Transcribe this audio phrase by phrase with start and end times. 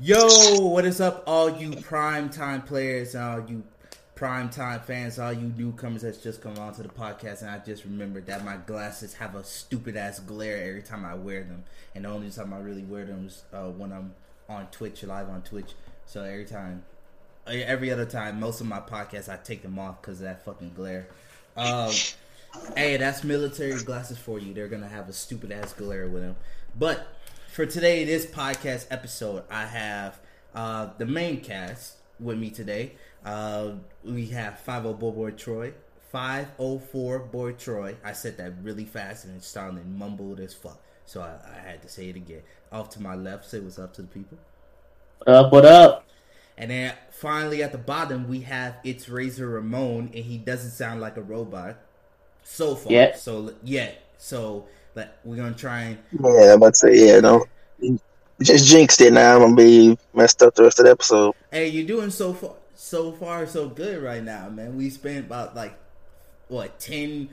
[0.00, 3.62] Yo, what is up, all you prime time players all you
[4.16, 7.42] prime time fans, all you newcomers that's just come on to the podcast?
[7.42, 11.14] And I just remembered that my glasses have a stupid ass glare every time I
[11.14, 11.62] wear them,
[11.94, 14.14] and the only time I really wear them is uh, when I'm
[14.48, 15.74] on Twitch, live on Twitch.
[16.06, 16.82] So every time,
[17.46, 20.72] every other time, most of my podcasts I take them off because of that fucking
[20.74, 21.06] glare.
[21.56, 21.92] Um,
[22.76, 24.54] hey, that's military glasses for you.
[24.54, 26.34] They're gonna have a stupid ass glare with them,
[26.76, 27.06] but
[27.54, 30.18] for today, this podcast episode, I have
[30.56, 32.94] uh, the main cast with me today.
[33.24, 35.72] Uh, we have 50 Boy Troy,
[36.10, 37.94] 504 Boy Troy.
[38.02, 40.80] I said that really fast and it sounded mumbled as fuck.
[41.06, 42.42] So I, I, had to say it again.
[42.72, 44.38] Off to my left, say what's up to the people.
[45.24, 46.08] Up, what up?
[46.58, 51.00] And then finally at the bottom, we have It's Razor Ramon, and he doesn't sound
[51.00, 51.76] like a robot
[52.42, 52.92] so far.
[52.92, 53.14] Yeah.
[53.14, 53.92] So, yeah.
[54.18, 57.44] So but we're gonna try and yeah, I'm about to say yeah, no,
[58.42, 59.12] just jinxed it.
[59.12, 61.34] Now I'm gonna be messed up the rest of the episode.
[61.50, 64.76] Hey, you're doing so far, so far, so good right now, man.
[64.76, 65.76] We spent about like
[66.48, 67.30] what 10,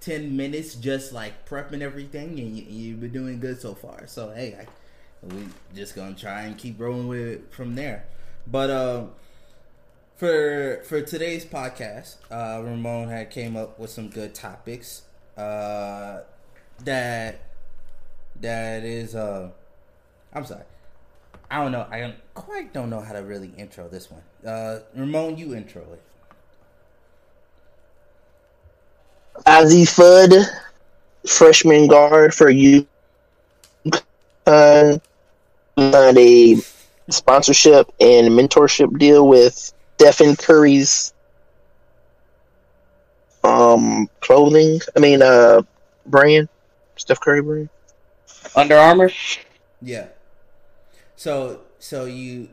[0.00, 4.06] 10 minutes just like prepping everything, and you, have been doing good so far.
[4.06, 8.06] So hey, I, we just gonna try and keep rolling with it from there.
[8.46, 9.04] But uh,
[10.16, 15.02] for for today's podcast, uh, Ramon had came up with some good topics.
[15.36, 16.20] Uh,
[16.84, 17.40] that
[18.40, 19.50] that is uh
[20.32, 20.64] I'm sorry.
[21.50, 21.86] I don't know.
[21.90, 24.22] I don't, quite don't know how to really intro this one.
[24.44, 26.02] Uh Ramon, you intro it.
[29.46, 30.44] Azzi Fudd,
[31.28, 32.86] freshman guard for you.
[34.46, 34.98] Uh,
[35.78, 36.56] a
[37.10, 41.12] sponsorship and mentorship deal with Stephen Curry's
[43.44, 44.80] um clothing.
[44.96, 45.62] I mean, uh,
[46.06, 46.48] brand.
[46.96, 47.68] Steph Curry brand?
[48.54, 49.10] Under Armour.
[49.82, 50.06] Yeah.
[51.16, 52.48] So so you.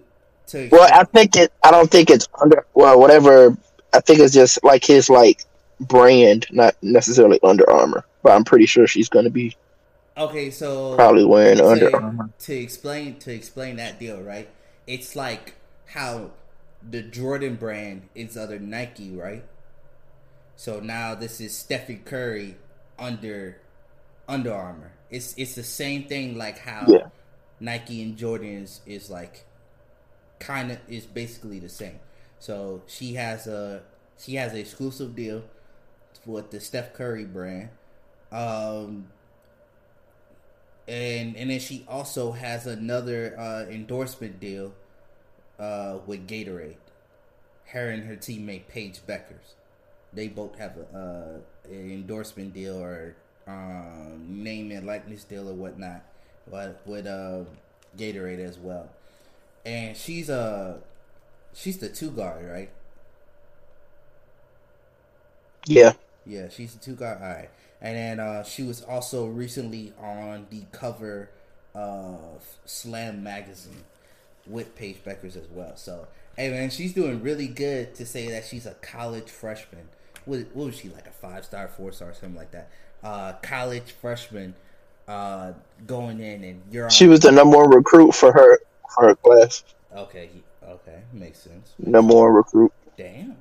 [0.47, 1.53] To well, I think it.
[1.63, 2.65] I don't think it's under.
[2.73, 3.57] Well, whatever.
[3.93, 5.45] I think it's just like his like
[5.79, 8.05] brand, not necessarily Under Armour.
[8.21, 9.55] But I'm pretty sure she's going to be.
[10.17, 12.29] Okay, so probably wearing to, Under Armour.
[12.39, 14.49] To explain to explain that deal, right?
[14.85, 15.55] It's like
[15.87, 16.31] how
[16.87, 19.43] the Jordan brand is under Nike, right?
[20.55, 22.57] So now this is Stephen Curry
[22.99, 23.57] under
[24.27, 24.91] under Armour.
[25.09, 27.07] It's it's the same thing like how yeah.
[27.59, 29.45] Nike and Jordan is, is like
[30.39, 31.99] kind of is basically the same.
[32.39, 33.83] So she has a
[34.17, 35.43] she has an exclusive deal
[36.25, 37.69] with the Steph Curry brand.
[38.31, 39.07] Um
[40.87, 44.73] and and then she also has another uh, endorsement deal
[45.59, 46.75] uh, with Gatorade.
[47.67, 49.55] Her and her teammate Paige Bueckers,
[50.11, 53.15] they both have a uh, an endorsement deal or
[53.47, 56.03] um, name and likeness deal or whatnot,
[56.49, 57.43] but with uh,
[57.97, 58.89] Gatorade as well.
[59.65, 60.77] And she's a uh,
[61.53, 62.71] she's the two guard, right?
[65.67, 65.93] Yeah.
[66.25, 67.19] Yeah, she's the two guard.
[67.21, 67.49] All right.
[67.81, 71.29] And then uh, she was also recently on the cover
[71.75, 73.83] of Slam magazine
[74.47, 75.75] with Paige Bueckers as well.
[75.75, 79.89] So, hey man, she's doing really good to say that she's a college freshman.
[80.25, 82.69] What, what was she like a five star, four star, something like that?
[83.03, 84.55] Uh, college freshman
[85.07, 85.53] uh,
[85.85, 86.89] going in, and you're.
[86.89, 88.59] she was the number one recruit for her
[88.93, 89.63] for her class.
[89.95, 90.29] Okay,
[90.65, 91.73] okay, makes sense.
[91.79, 92.71] Number one recruit.
[92.97, 93.35] Damn,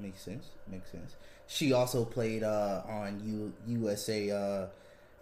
[0.00, 0.48] makes sense.
[0.70, 1.16] Makes sense.
[1.46, 4.30] She also played uh, on U- USA.
[4.30, 4.66] Uh,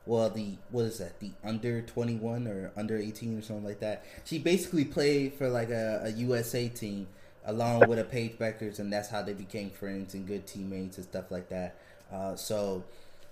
[0.06, 1.21] well, the what is that?
[1.21, 4.05] The under twenty one or under eighteen or something like that.
[4.25, 7.06] She basically played for like a, a USA team
[7.47, 11.06] along with a Paige Bueckers, and that's how they became friends and good teammates and
[11.06, 11.76] stuff like that.
[12.12, 12.84] Uh, so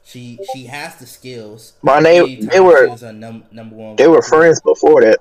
[0.05, 1.75] she she has the skills.
[1.83, 3.97] My name they were num, number one.
[3.97, 5.21] They were friends before that.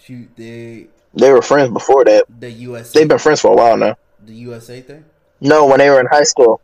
[0.00, 2.24] She they they were friends before that.
[2.40, 2.98] The USA.
[2.98, 3.96] They've been friends for a while now.
[4.24, 5.04] The USA thing.
[5.40, 6.60] No, when they were in high school.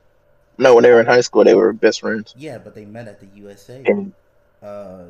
[0.59, 2.35] No, when they were in high school, they were best friends.
[2.37, 3.83] Yeah, but they met at the USA
[4.63, 5.05] uh,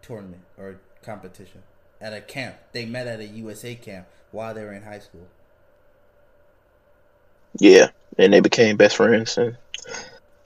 [0.00, 1.62] tournament or competition
[2.00, 2.56] at a camp.
[2.72, 5.26] They met at a USA camp while they were in high school.
[7.58, 9.56] Yeah, and they became best friends, and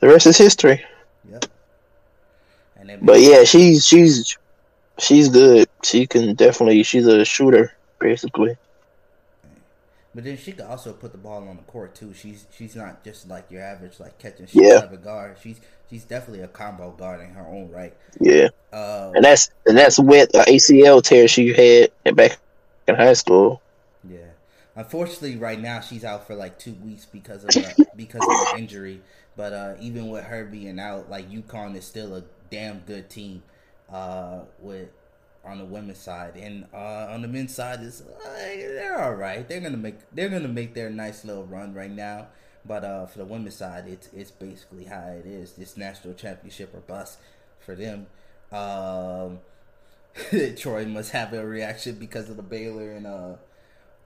[0.03, 0.85] the rest is history.
[1.31, 1.47] Yep.
[3.03, 4.37] but yeah, she's she's
[4.99, 5.69] she's good.
[5.85, 6.83] She can definitely.
[6.83, 8.57] She's a shooter, basically.
[10.13, 12.13] But then she can also put the ball on the court too.
[12.15, 14.81] She's she's not just like your average like catching shit yeah.
[14.81, 15.37] type of guard.
[15.41, 17.95] She's she's definitely a combo guard in her own right.
[18.21, 18.49] Yeah.
[18.73, 21.53] Uh, and that's and that's with the ACL tear she
[22.05, 22.39] had back
[22.89, 23.63] in high school.
[24.07, 24.19] Yeah.
[24.75, 28.55] Unfortunately, right now she's out for like two weeks because of uh, because of the
[28.59, 29.01] injury.
[29.37, 33.43] But uh, even with her being out, like UConn is still a damn good team
[33.91, 34.89] uh, with
[35.45, 39.49] on the women's side, and uh, on the men's side is uh, they're all right.
[39.49, 42.29] They're gonna make they're gonna make their nice little run right now.
[42.65, 45.55] But uh, for the women's side, it's it's basically how it is.
[45.55, 47.19] This national championship or bust
[47.59, 48.07] for them.
[48.53, 49.41] Um,
[50.57, 53.37] Troy must have a reaction because of the Baylor and uh,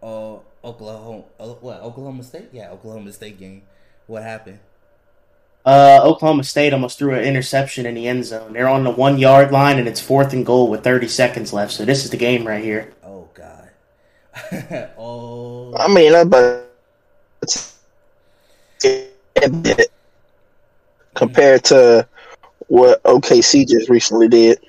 [0.03, 1.25] uh Oklahoma.
[1.39, 2.49] Uh, what Oklahoma State?
[2.53, 3.63] Yeah, Oklahoma State game.
[4.07, 4.61] What happened?
[5.67, 8.53] Uh, Oklahoma State almost threw an interception in the end zone.
[8.53, 11.73] They're on the one yard line, and it's fourth and goal with 30 seconds left.
[11.73, 12.93] So this is the game right here.
[13.03, 13.69] Oh God.
[14.97, 15.75] oh.
[15.77, 16.71] I mean, but
[21.17, 22.07] compared to
[22.69, 24.61] what OKC just recently did.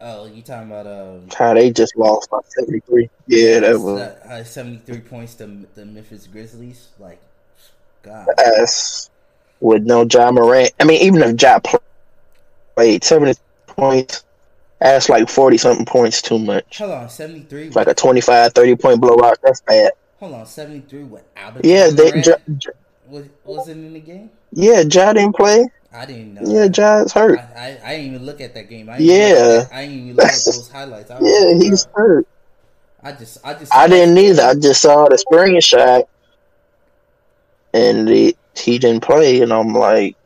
[0.00, 1.26] Oh, you talking about um?
[1.36, 3.10] How they just lost by seventy three.
[3.26, 6.90] Yeah, that was uh, seventy three points to the Memphis Grizzlies.
[7.00, 7.18] Like,
[8.04, 8.28] God.
[8.38, 9.10] Yes
[9.60, 10.72] with no Ja Morant.
[10.80, 11.60] I mean, even if Ja
[12.74, 14.24] played seventy points,
[14.80, 16.78] that's like forty something points too much.
[16.78, 17.70] Hold on, seventy three.
[17.70, 19.38] Like a 25, 30 point blowout.
[19.42, 19.92] That's bad.
[20.20, 21.06] Hold on, seventy three.
[21.36, 22.22] Albert yeah, they,
[23.08, 24.30] was was it in the game?
[24.52, 25.68] Yeah, Ja didn't play.
[25.96, 26.42] I didn't know.
[26.44, 27.38] Yeah, Ja's hurt.
[27.38, 28.90] I, I, I, didn't even look at that game.
[28.90, 31.10] I yeah, at, I didn't even look at those highlights.
[31.22, 32.26] yeah, he's hurt.
[33.02, 34.42] I just, I just, I didn't either.
[34.42, 36.04] I just saw the screenshot,
[37.72, 40.16] and the he didn't play, and I'm like,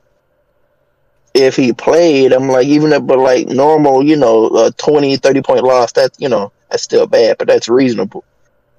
[1.35, 5.43] if he played, I'm like, even if but like normal, you know, a 20, 30
[5.43, 8.25] point loss, that you know, that's still bad, but that's reasonable.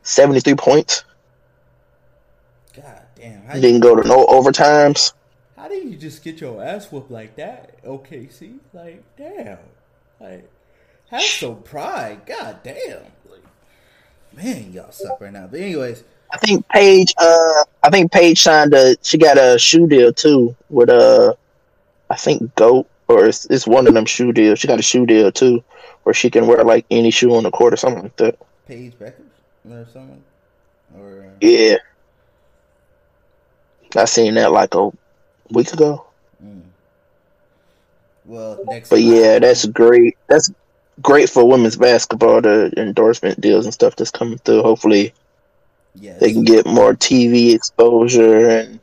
[0.03, 1.03] Seventy three points.
[2.75, 3.43] God damn!
[3.43, 5.13] How didn't go to no overtimes.
[5.55, 8.57] How did you just get your ass whooped like that, OKC?
[8.73, 9.59] Like, damn,
[10.19, 10.49] like
[11.09, 12.25] have some pride.
[12.25, 13.43] God damn, like,
[14.35, 15.47] man, y'all suck right now.
[15.47, 16.03] But anyways.
[16.33, 17.13] I think Paige.
[17.17, 18.95] Uh, I think Paige signed a.
[19.01, 21.33] She got a shoe deal too with uh,
[22.09, 24.59] I think Goat or it's, it's one of them shoe deals.
[24.59, 25.63] She got a shoe deal too,
[26.03, 28.39] where she can wear like any shoe on the court or something like that.
[28.67, 29.13] Paige Bueckers
[29.69, 30.23] or something,
[30.97, 31.29] or uh...
[31.41, 31.77] yeah.
[33.95, 34.89] I seen that like a
[35.49, 36.05] week ago.
[36.43, 36.61] Mm.
[38.25, 38.89] Well, next.
[38.89, 40.17] But yeah, that's great.
[40.27, 40.49] That's
[41.01, 42.41] great for women's basketball.
[42.41, 44.61] The endorsement deals and stuff that's coming through.
[44.61, 45.13] Hopefully,
[45.95, 46.19] Yes.
[46.19, 48.79] They can get more TV exposure and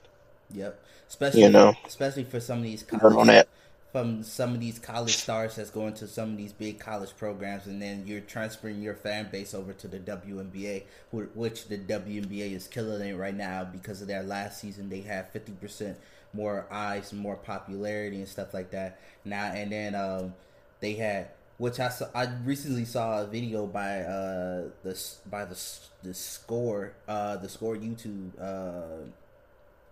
[0.54, 0.80] Yep.
[1.08, 3.46] Especially you know, especially for some of these college,
[3.92, 7.66] from some of these college stars that's going to some of these big college programs,
[7.66, 12.68] and then you're transferring your fan base over to the WNBA, which the WNBA is
[12.68, 14.90] killing it right now because of their last season.
[14.90, 15.96] They had fifty percent
[16.34, 19.00] more eyes, more popularity, and stuff like that.
[19.24, 20.34] Now and then, um,
[20.80, 21.28] they had
[21.58, 22.06] which I saw.
[22.14, 25.60] I recently saw a video by uh the by the
[26.02, 29.06] the score uh the score YouTube uh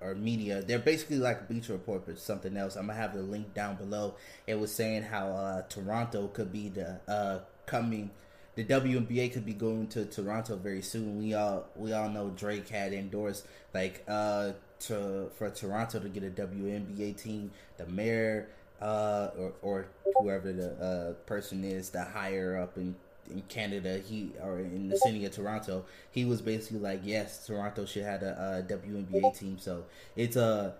[0.00, 0.62] or media.
[0.62, 2.76] They're basically like Bleacher Report, but something else.
[2.76, 4.14] I'm gonna have the link down below.
[4.46, 8.10] It was saying how uh Toronto could be the uh coming.
[8.54, 11.18] The WNBA could be going to Toronto very soon.
[11.18, 16.22] We all we all know Drake had endorsed like uh to for Toronto to get
[16.22, 17.50] a WNBA team.
[17.76, 18.48] The mayor
[18.80, 19.86] uh, or, or
[20.18, 22.94] whoever the uh, person is, the higher up in
[23.30, 27.84] in Canada, he or in the city of Toronto, he was basically like, yes, Toronto
[27.84, 29.58] should have a, a WNBA team.
[29.58, 29.84] So
[30.14, 30.74] it's a.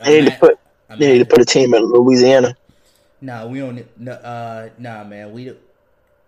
[0.00, 0.58] a they need to put.
[0.98, 2.56] they need to put a team in Louisiana.
[3.20, 4.00] Nah, we don't.
[4.00, 5.54] No, uh, nah, man, we.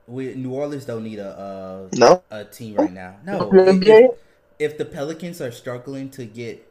[0.08, 3.16] We New Orleans don't need a uh, no a team right now.
[3.24, 4.12] No, if,
[4.56, 6.64] if the Pelicans are struggling to get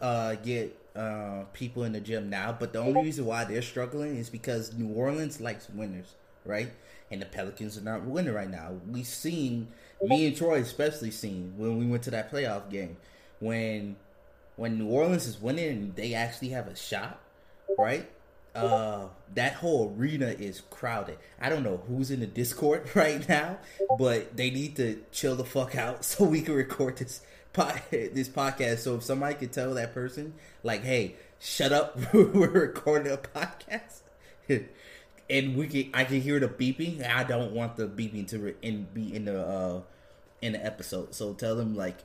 [0.00, 4.16] uh, get uh, people in the gym now, but the only reason why they're struggling
[4.16, 6.14] is because New Orleans likes winners,
[6.44, 6.70] right?
[7.10, 8.72] And the Pelicans are not winning right now.
[8.90, 9.68] We've seen
[10.02, 12.96] me and Troy especially seen when we went to that playoff game
[13.40, 13.96] when
[14.56, 17.20] when New Orleans is winning and they actually have a shot,
[17.78, 18.08] right?
[18.54, 21.16] Uh, that whole arena is crowded.
[21.40, 23.58] I don't know who's in the Discord right now,
[23.98, 27.20] but they need to chill the fuck out so we can record this
[27.90, 28.78] this podcast.
[28.78, 34.00] So if somebody could tell that person, like, "Hey, shut up, we're recording a podcast,"
[35.30, 37.04] and we can, I can hear the beeping.
[37.08, 39.80] I don't want the beeping to re- in, be in the uh,
[40.42, 41.14] in the episode.
[41.14, 41.98] So tell them like,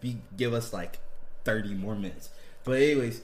[0.00, 0.98] be give us like
[1.44, 2.30] thirty more minutes.
[2.64, 3.22] But anyways,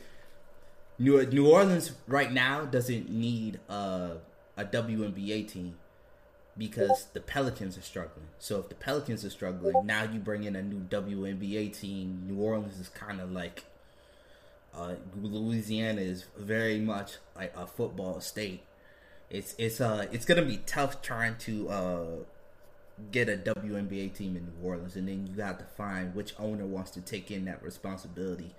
[0.99, 4.15] New New Orleans right now doesn't need uh,
[4.57, 5.77] a WNBA team
[6.61, 8.27] because the Pelicans are struggling.
[8.39, 12.25] So if the Pelicans are struggling, now you bring in a new WNBA team.
[12.27, 13.65] New Orleans is kind of like
[14.75, 18.63] uh, Louisiana is very much like a football state.
[19.31, 22.05] It's it's uh it's gonna be tough trying to uh
[23.11, 26.67] get a WNBA team in New Orleans, and then you have to find which owner
[26.67, 28.55] wants to take in that responsibility.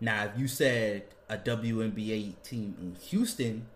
[0.00, 3.66] Now, if you said a WNBA team in Houston,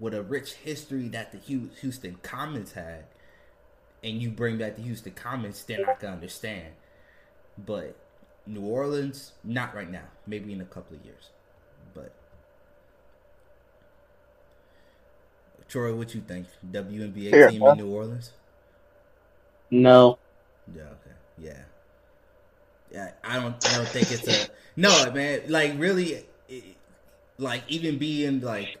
[0.00, 3.04] with a rich history that the Houston Comets had,
[4.02, 6.74] and you bring back the Houston Comets, they're not gonna understand.
[7.56, 7.96] But
[8.46, 10.04] New Orleans, not right now.
[10.26, 11.30] Maybe in a couple of years.
[11.94, 12.12] But
[15.68, 16.46] Troy, what you think?
[16.70, 17.70] WNBA Here, team huh?
[17.70, 18.32] in New Orleans?
[19.70, 20.18] No.
[20.74, 20.82] Yeah.
[20.82, 21.16] Okay.
[21.38, 21.62] Yeah.
[22.92, 23.10] Yeah.
[23.24, 23.66] I don't.
[23.66, 25.42] I don't think it's a no, man.
[25.48, 26.64] Like really, it,
[27.38, 28.76] like even being like,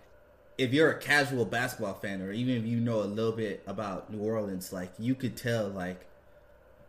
[0.56, 4.10] if you're a casual basketball fan, or even if you know a little bit about
[4.12, 6.06] New Orleans, like you could tell, like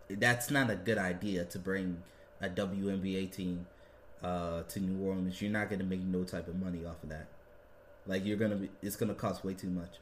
[0.09, 2.03] that's not a good idea to bring
[2.41, 3.67] a WNBA team
[4.23, 5.41] uh, to New Orleans.
[5.41, 7.27] You're not gonna make no type of money off of that.
[8.07, 9.97] Like you're gonna be, it's gonna cost way too much.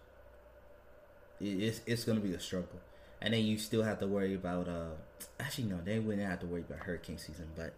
[1.40, 2.80] It's it's gonna be a struggle,
[3.22, 4.68] and then you still have to worry about.
[4.68, 4.92] uh
[5.40, 7.74] Actually, no, they wouldn't have to worry about hurricane season, but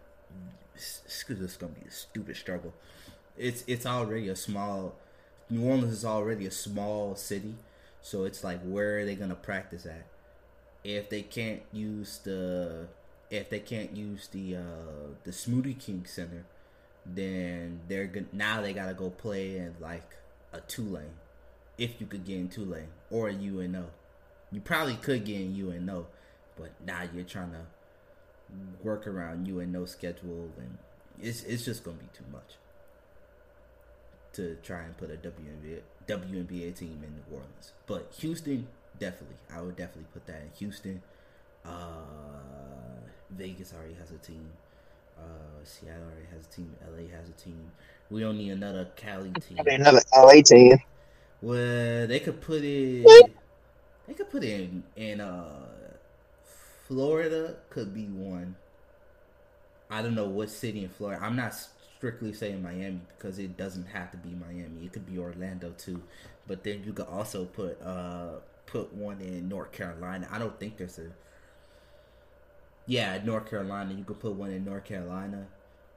[0.74, 2.74] it's, it's gonna be a stupid struggle.
[3.36, 4.94] It's it's already a small.
[5.48, 7.54] New Orleans is already a small city,
[8.02, 10.06] so it's like where are they gonna practice at?
[10.82, 12.88] If they can't use the
[13.30, 16.44] if they can't use the uh the Smoothie King Center,
[17.04, 18.32] then they're good.
[18.32, 20.16] Now they gotta go play in like
[20.52, 21.14] a Tulane,
[21.78, 23.86] if you could get in Tulane or a UNO.
[24.50, 26.06] You probably could get in UNO,
[26.56, 27.66] but now you're trying to
[28.82, 30.78] work around UNO schedule, and
[31.20, 32.56] it's it's just gonna be too much
[34.36, 37.72] to try and put a WNBA WNBA team in New Orleans.
[37.86, 41.02] But Houston, definitely, I would definitely put that in Houston.
[41.64, 41.70] Uh,
[43.30, 44.48] Vegas already has a team.
[45.18, 46.70] Uh, Seattle already has a team.
[46.86, 47.72] LA has a team.
[48.10, 49.58] We don't need another Cali team.
[49.66, 50.78] Another LA team.
[51.42, 53.30] Well, they could put it.
[54.06, 55.66] They could put it in in uh,
[56.86, 57.56] Florida.
[57.70, 58.56] Could be one.
[59.90, 61.24] I don't know what city in Florida.
[61.24, 61.54] I'm not
[62.06, 64.84] strictly saying Miami because it doesn't have to be Miami.
[64.84, 66.00] It could be Orlando too.
[66.46, 70.28] But then you could also put uh put one in North Carolina.
[70.30, 71.10] I don't think there's a.
[72.86, 73.92] Yeah, North Carolina.
[73.92, 75.48] You could put one in North Carolina.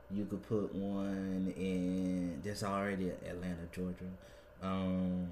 [0.09, 2.41] You could put one in.
[2.43, 4.09] There's already Atlanta, Georgia.
[4.63, 5.27] Um.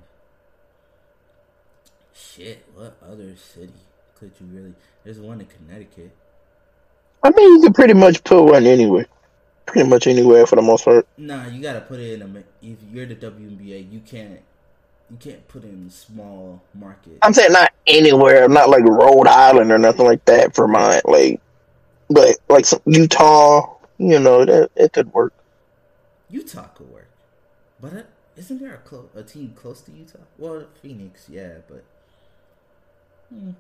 [2.13, 3.74] Shit, what other city
[4.13, 4.74] could you really?
[5.03, 6.12] There's one in Connecticut.
[7.24, 9.07] I mean, you could pretty much put one anywhere.
[9.67, 11.05] Pretty much anywhere for the most part.
[11.17, 12.43] Nah, you gotta put it in a.
[12.65, 14.39] If you're the WNBA, you can't.
[15.12, 17.17] You can't put in a small market.
[17.21, 20.55] I'm saying not anywhere, not like Rhode Island or nothing like that.
[20.55, 21.39] Vermont, like,
[22.09, 25.33] but like Utah, you know, that it could work.
[26.29, 27.09] Utah could work,
[27.79, 28.01] but uh,
[28.38, 30.19] isn't there a clo- a team close to Utah?
[30.38, 31.83] Well, Phoenix, yeah, but
[33.29, 33.51] hmm,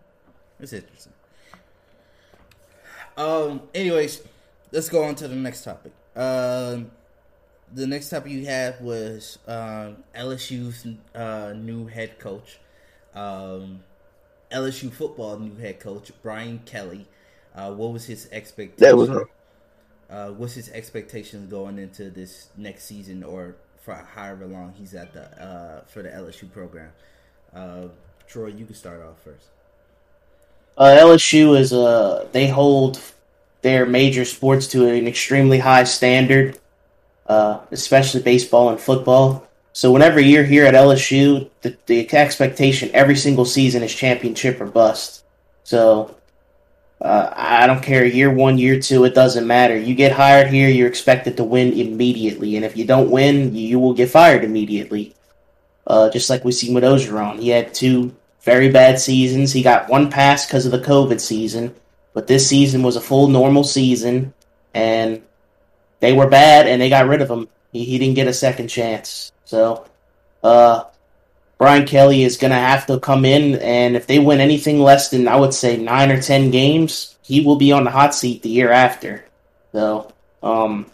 [0.59, 1.13] it's interesting.
[3.17, 3.61] Um.
[3.73, 4.21] Anyways,
[4.71, 5.91] let's go on to the next topic.
[6.17, 6.89] Um,
[7.73, 12.59] the next topic you had was um, LSU's uh, new head coach,
[13.13, 13.81] um,
[14.51, 17.07] LSU football new head coach Brian Kelly.
[17.53, 18.79] Uh, what was his expectation?
[18.79, 19.09] That was
[20.09, 25.13] uh, what's his expectations going into this next season or for however long he's at
[25.13, 26.91] the uh, for the LSU program?
[27.53, 27.89] Uh,
[28.27, 29.47] Troy, you can start off first.
[30.77, 33.01] Uh, LSU is uh they hold
[33.67, 36.57] their major sports to an extremely high standard,
[37.27, 39.45] uh, especially baseball and football.
[39.73, 44.67] So whenever you're here at LSU, the, the expectation every single season is championship or
[44.67, 45.25] bust.
[45.65, 46.15] So
[47.01, 49.77] uh, I don't care year one, year two, it doesn't matter.
[49.77, 53.79] You get hired here, you're expected to win immediately, and if you don't win, you,
[53.79, 55.13] will get fired immediately.
[55.85, 59.51] Uh, just like we see with Orgeron, he had two very bad seasons.
[59.51, 61.75] He got one pass because of the COVID season,
[62.17, 64.33] but this season was a full normal season,
[64.73, 65.21] and
[65.99, 67.47] they were bad, and they got rid of him.
[67.71, 69.31] He, he didn't get a second chance.
[69.45, 69.85] So,
[70.43, 70.85] uh,
[71.59, 75.11] Brian Kelly is going to have to come in, and if they win anything less
[75.11, 78.41] than, I would say, nine or ten games, he will be on the hot seat
[78.41, 79.23] the year after.
[79.71, 80.87] So, um,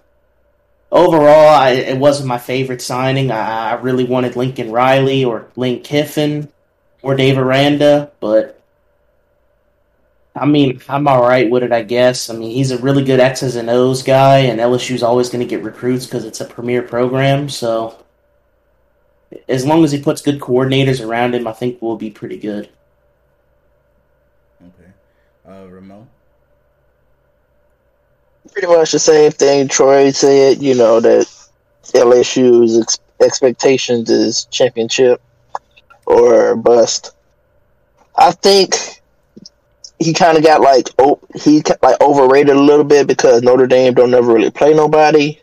[0.92, 3.32] overall, I, it wasn't my favorite signing.
[3.32, 6.52] I, I really wanted Lincoln Riley or Link Kiffin
[7.02, 8.60] or Dave Aranda, but
[10.36, 12.30] I mean, I'm all right with it, I guess.
[12.30, 15.50] I mean, he's a really good X's and O's guy, and LSU's always going to
[15.50, 17.50] get recruits because it's a premier program.
[17.50, 18.04] So,
[19.48, 22.70] as long as he puts good coordinators around him, I think we'll be pretty good.
[24.62, 24.90] Okay,
[25.48, 26.08] uh, Ramon.
[28.52, 30.64] pretty much the same thing Troy said.
[30.64, 31.28] You know that
[31.94, 35.22] LSU's ex- expectations is championship
[36.08, 37.16] or bust.
[38.18, 39.03] I think
[40.00, 43.94] he kind of got like oh, he like overrated a little bit because Notre Dame
[43.94, 45.40] don't never really play nobody.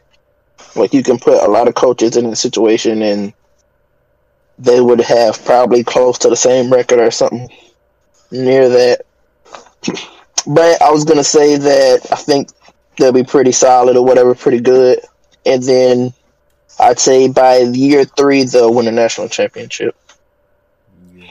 [0.77, 3.33] Like you can put a lot of coaches in a situation and
[4.59, 7.49] they would have probably close to the same record or something
[8.31, 9.03] near that.
[10.47, 12.51] But I was gonna say that I think
[12.99, 15.01] they'll be pretty solid or whatever, pretty good,
[15.47, 16.13] and then
[16.79, 19.97] I'd say by year three they'll win a national championship.
[21.15, 21.25] You?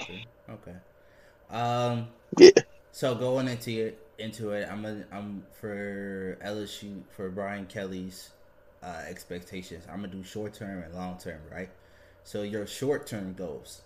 [0.50, 0.76] Okay.
[1.52, 2.08] Um.
[2.38, 2.52] Yeah.
[3.00, 8.32] So going into it, into it, I'm a, I'm for LSU for Brian Kelly's
[8.84, 9.86] uh, expectations.
[9.90, 11.70] I'm gonna do short term and long term, right?
[12.26, 13.84] So your short term goals: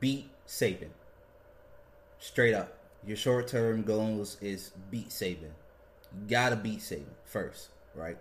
[0.00, 0.88] beat Saban.
[2.18, 2.76] Straight up,
[3.06, 5.52] your short term goals is beat Saban.
[6.12, 8.18] You gotta beat Saban first, right?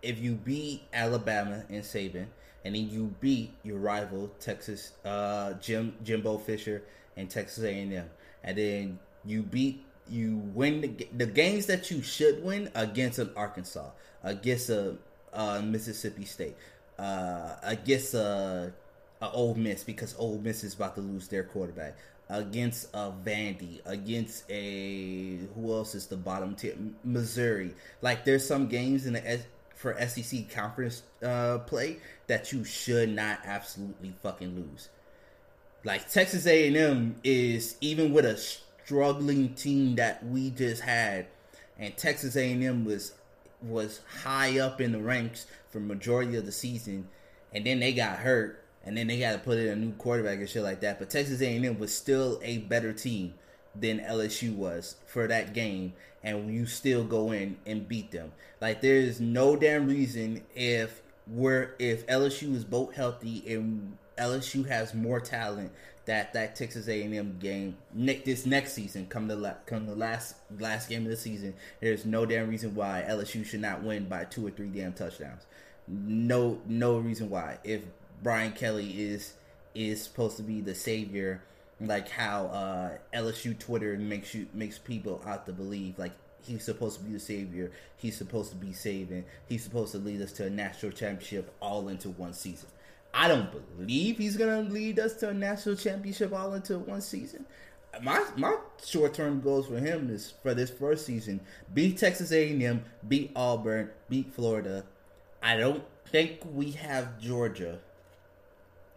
[0.00, 2.26] If you beat Alabama and Saban,
[2.64, 6.84] and then you beat your rival Texas, uh, Jim Jimbo Fisher
[7.16, 8.08] and Texas A&M,
[8.44, 13.30] and then you beat you win the, the games that you should win against an
[13.36, 13.90] Arkansas,
[14.22, 14.96] against a,
[15.32, 16.56] a Mississippi State,
[16.98, 18.72] uh, against a,
[19.22, 21.96] a Ole Miss because Ole Miss is about to lose their quarterback,
[22.28, 27.74] against a Vandy, against a who else is the bottom tier Missouri.
[28.02, 29.40] Like there's some games in the
[29.74, 34.90] for SEC conference uh, play that you should not absolutely fucking lose.
[35.82, 41.26] Like Texas A&M is even with a struggling team that we just had,
[41.78, 43.12] and Texas A&M was
[43.62, 47.08] was high up in the ranks for majority of the season,
[47.54, 50.38] and then they got hurt, and then they got to put in a new quarterback
[50.38, 50.98] and shit like that.
[50.98, 53.34] But Texas A&M was still a better team
[53.74, 58.32] than LSU was for that game, and you still go in and beat them.
[58.60, 64.68] Like there is no damn reason if we're if LSU is both healthy and LSU
[64.68, 65.72] has more talent
[66.06, 70.36] that that Texas A&M game ne- this next season come the la- come the last
[70.58, 71.54] last game of the season.
[71.80, 75.42] There's no damn reason why LSU should not win by two or three damn touchdowns.
[75.88, 77.58] No no reason why.
[77.64, 77.82] If
[78.22, 79.34] Brian Kelly is
[79.74, 81.42] is supposed to be the savior,
[81.80, 86.98] like how uh, LSU Twitter makes you makes people out to believe, like he's supposed
[86.98, 87.70] to be the savior.
[87.96, 89.24] He's supposed to be saving.
[89.48, 92.68] He's supposed to lead us to a national championship all into one season.
[93.12, 97.44] I don't believe he's gonna lead us to a national championship all into one season.
[98.02, 101.40] My my short term goals for him is for this first season:
[101.74, 104.84] beat Texas A and M, beat Auburn, beat Florida.
[105.42, 107.78] I don't think we have Georgia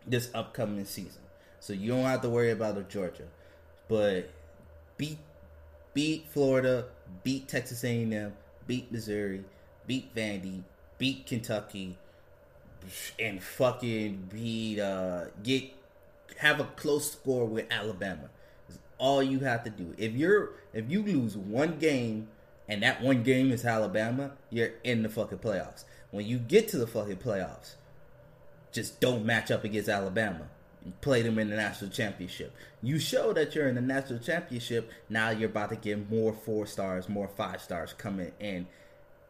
[0.06, 1.22] this upcoming season,
[1.60, 3.28] so you don't have to worry about Georgia.
[3.88, 4.30] But
[4.98, 5.18] beat
[5.94, 6.86] beat Florida,
[7.24, 8.34] beat Texas A and M,
[8.68, 9.44] beat Missouri,
[9.88, 10.64] beat Vandy,
[10.98, 11.98] beat Kentucky,
[13.20, 15.74] and fucking beat uh get
[16.38, 18.30] have a close score with Alabama.
[18.70, 19.94] Is all you have to do.
[19.98, 22.28] If you're if you lose one game
[22.68, 25.84] and that one game is Alabama, you're in the fucking playoffs.
[26.12, 27.76] When you get to the fucking playoffs,
[28.72, 30.48] just don't match up against Alabama.
[31.02, 32.54] Play them in the national championship.
[32.82, 34.92] You show that you're in the national championship.
[35.10, 38.68] Now you're about to get more four stars, more five stars coming in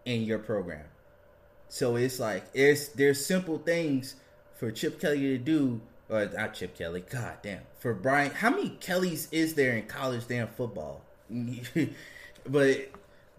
[0.06, 0.86] in your program.
[1.74, 4.16] So it's like it's there's simple things
[4.54, 7.04] for Chip Kelly to do, or not Chip Kelly.
[7.10, 11.02] God damn, for Brian, how many Kellys is there in college damn football?
[12.48, 12.92] but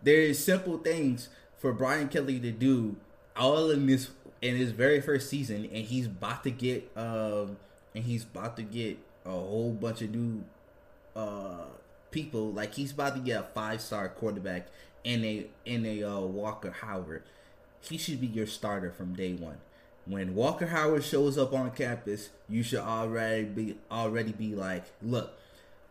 [0.02, 2.96] there's simple things for Brian Kelly to do
[3.36, 4.10] all in this
[4.42, 7.56] in his very first season, and he's about to get um
[7.94, 10.42] and he's about to get a whole bunch of new
[11.14, 11.66] uh
[12.10, 12.50] people.
[12.50, 14.66] Like he's about to get a five star quarterback
[15.04, 17.22] in a in a uh, Walker Howard
[17.88, 19.58] he should be your starter from day one.
[20.06, 25.38] When Walker Howard shows up on campus, you should already be already be like, look,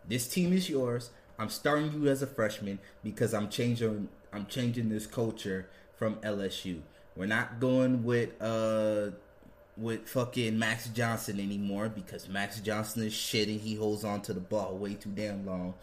[0.07, 1.09] this team is yours.
[1.39, 6.81] I'm starting you as a freshman because I'm changing I'm changing this culture from LSU.
[7.15, 9.11] We're not going with uh
[9.75, 14.33] with fucking Max Johnson anymore because Max Johnson is shit and he holds on to
[14.33, 15.73] the ball way too damn long.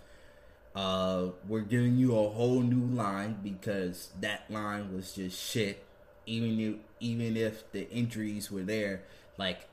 [0.73, 5.85] Uh, we're giving you a whole new line because that line was just shit
[6.31, 9.03] even if even if the injuries were there,
[9.37, 9.67] like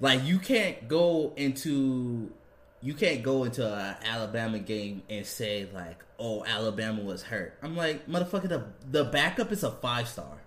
[0.00, 2.32] like you can't go into
[2.82, 7.76] you can't go into an Alabama game and say like, "Oh, Alabama was hurt." I'm
[7.76, 10.42] like, motherfucker, the the backup is a five star.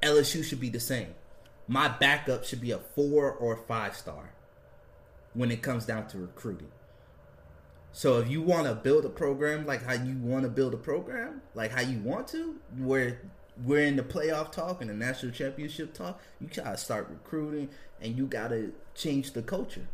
[0.00, 1.14] LSU should be the same.
[1.66, 4.30] My backup should be a four or five star
[5.34, 6.70] when it comes down to recruiting.
[7.98, 10.76] So if you want to build a program like how you want to build a
[10.76, 13.20] program, like how you want to, where
[13.64, 17.68] we're in the playoff talk and the national championship talk, you gotta start recruiting
[18.00, 19.88] and you gotta change the culture.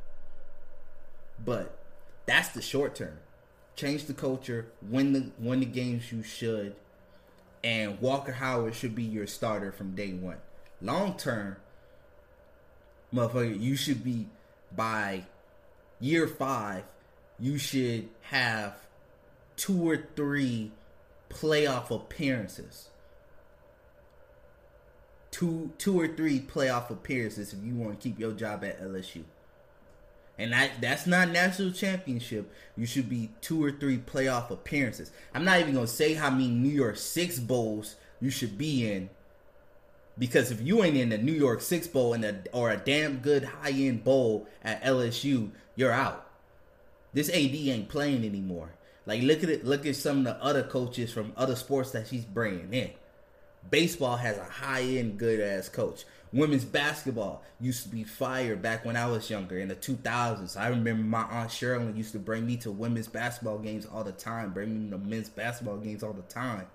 [1.42, 1.78] But
[2.26, 3.16] that's the short term.
[3.74, 6.76] Change the culture, win the win the games you should,
[7.62, 10.42] and Walker Howard should be your starter from day one.
[10.82, 11.56] long term,
[13.14, 14.26] motherfucker, you should be
[14.76, 15.24] by
[16.00, 16.84] year five.
[17.38, 18.74] You should have
[19.56, 20.72] two or three
[21.28, 22.88] playoff appearances.
[25.30, 29.24] Two, two or three playoff appearances if you want to keep your job at LSU.
[30.38, 32.52] And that that's not national championship.
[32.76, 35.12] You should be two or three playoff appearances.
[35.32, 39.10] I'm not even gonna say how many New Year's Six bowls you should be in,
[40.18, 43.18] because if you ain't in the New Year's Six bowl and a, or a damn
[43.18, 46.28] good high end bowl at LSU, you're out.
[47.14, 48.74] This AD ain't playing anymore.
[49.06, 49.64] Like look at it.
[49.64, 52.90] Look at some of the other coaches from other sports that she's bringing in.
[53.70, 56.04] Baseball has a high end good ass coach.
[56.32, 60.56] Women's basketball used to be fire back when I was younger in the 2000s.
[60.56, 64.12] I remember my aunt Sherilyn used to bring me to women's basketball games all the
[64.12, 66.66] time, bring me to men's basketball games all the time.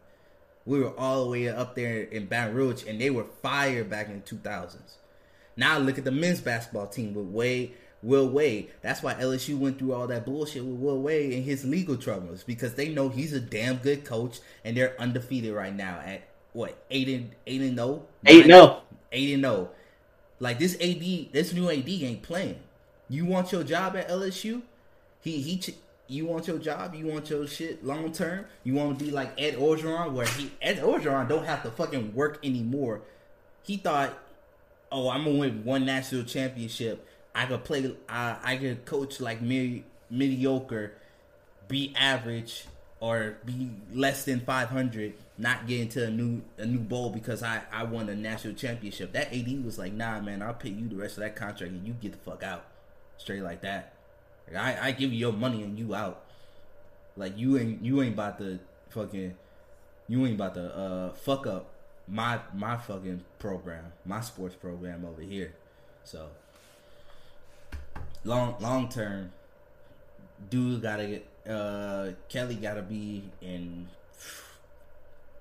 [0.66, 4.08] We were all the way up there in Baton Rouge, and they were fire back
[4.08, 4.96] in the 2000s.
[5.58, 8.70] Now look at the men's basketball team with Wade, Will Wade.
[8.82, 12.44] That's why LSU went through all that bullshit with Will Wade and his legal troubles
[12.44, 16.78] because they know he's a damn good coach, and they're undefeated right now at what
[16.90, 18.82] eight and eight and zero, Eight no.
[19.12, 19.50] eight and oh.
[19.50, 19.70] zero.
[19.72, 19.76] Oh.
[20.40, 22.60] Like this AD, this new AD ain't playing.
[23.10, 24.62] You want your job at LSU?
[25.22, 25.58] He he.
[25.58, 25.76] Ch-
[26.08, 26.96] you want your job?
[26.96, 28.46] You want your shit long term?
[28.64, 32.16] You want to be like Ed Orgeron, where he Ed Orgeron don't have to fucking
[32.16, 33.02] work anymore.
[33.62, 34.18] He thought,
[34.92, 37.06] oh, I'm gonna win one national championship.
[37.36, 37.96] I could play.
[38.08, 40.94] I I could coach like medi- mediocre,
[41.68, 42.66] be average,
[43.00, 47.62] or be less than 500 not get into a new a new bowl because I
[47.72, 49.14] I won a national championship.
[49.14, 51.88] That AD was like, nah, man, I'll pay you the rest of that contract and
[51.88, 52.66] you get the fuck out,
[53.18, 53.94] straight like that.
[54.52, 56.26] Like, I I give you your money and you out.
[57.16, 59.36] Like you ain't you ain't about to fucking
[60.10, 61.70] you ain't about to uh fuck up
[62.06, 65.54] my my fucking program, my sports program over here.
[66.04, 66.28] So
[68.24, 69.32] long long term,
[70.50, 73.88] dude gotta get uh Kelly gotta be in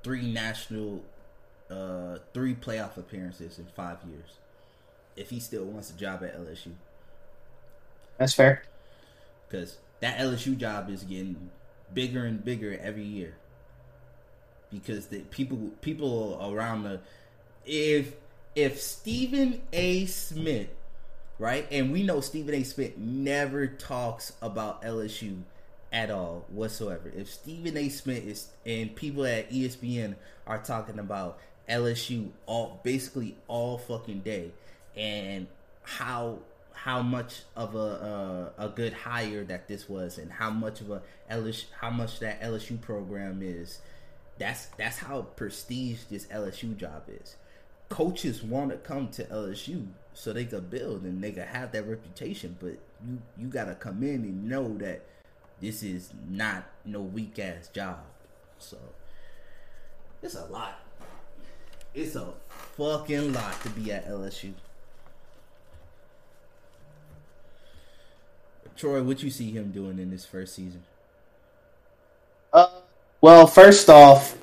[0.03, 1.03] three national
[1.71, 4.39] uh three playoff appearances in five years.
[5.17, 6.73] If he still wants a job at LSU.
[8.19, 8.63] That's fair.
[9.49, 11.51] Because that LSU job is getting
[11.93, 13.35] bigger and bigger every year.
[14.71, 17.01] Because the people people around the
[17.65, 18.15] if
[18.55, 20.07] if Stephen A.
[20.07, 20.69] Smith,
[21.39, 22.63] right, and we know Stephen A.
[22.65, 25.43] Smith never talks about LSU
[25.93, 27.13] at all whatsoever.
[27.15, 27.89] If Stephen A.
[27.89, 34.51] Smith is and people at ESPN are talking about LSU all basically all fucking day
[34.97, 35.47] and
[35.83, 36.39] how
[36.73, 40.91] how much of a a, a good hire that this was and how much of
[40.91, 43.81] a LSU how much that LSU program is.
[44.39, 47.37] That's that's how prestige this LSU job is.
[47.89, 49.87] Coaches want to come to LSU
[50.19, 52.77] so they could build and they could have that reputation, but
[53.07, 55.05] you you gotta come in and know that
[55.61, 58.01] this is not no weak ass job.
[58.59, 58.79] So
[60.21, 60.81] it's a lot.
[61.95, 62.33] It's a
[62.77, 64.55] fucking lot to be at LSU.
[68.77, 70.83] Troy, what you see him doing in this first season?
[72.53, 72.71] Uh,
[73.21, 74.37] well, first off,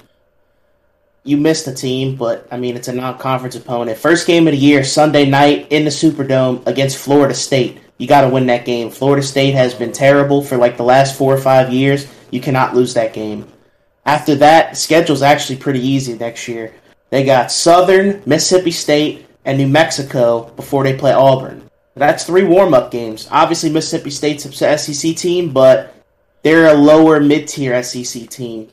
[1.25, 3.97] you missed the team, but I mean it's a non-conference opponent.
[3.97, 7.79] First game of the year, Sunday night in the Superdome against Florida State.
[7.97, 8.91] You got to win that game.
[8.91, 12.07] Florida State has been terrible for like the last four or five years.
[12.31, 13.47] You cannot lose that game.
[14.05, 16.73] After that, schedule's actually pretty easy next year.
[17.09, 21.69] They got Southern, Mississippi State, and New Mexico before they play Auburn.
[21.95, 23.27] That's three warm-up games.
[23.31, 25.95] Obviously, Mississippi State's a SEC team, but
[26.43, 28.69] they're a lower mid-tier SEC team.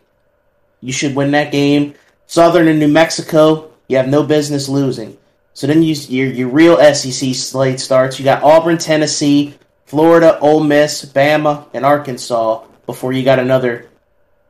[0.80, 1.94] You should win that game.
[2.32, 5.18] Southern and New Mexico, you have no business losing.
[5.52, 8.18] So then you, your your real SEC slate starts.
[8.18, 9.52] You got Auburn, Tennessee,
[9.84, 13.90] Florida, Ole Miss, Bama, and Arkansas before you got another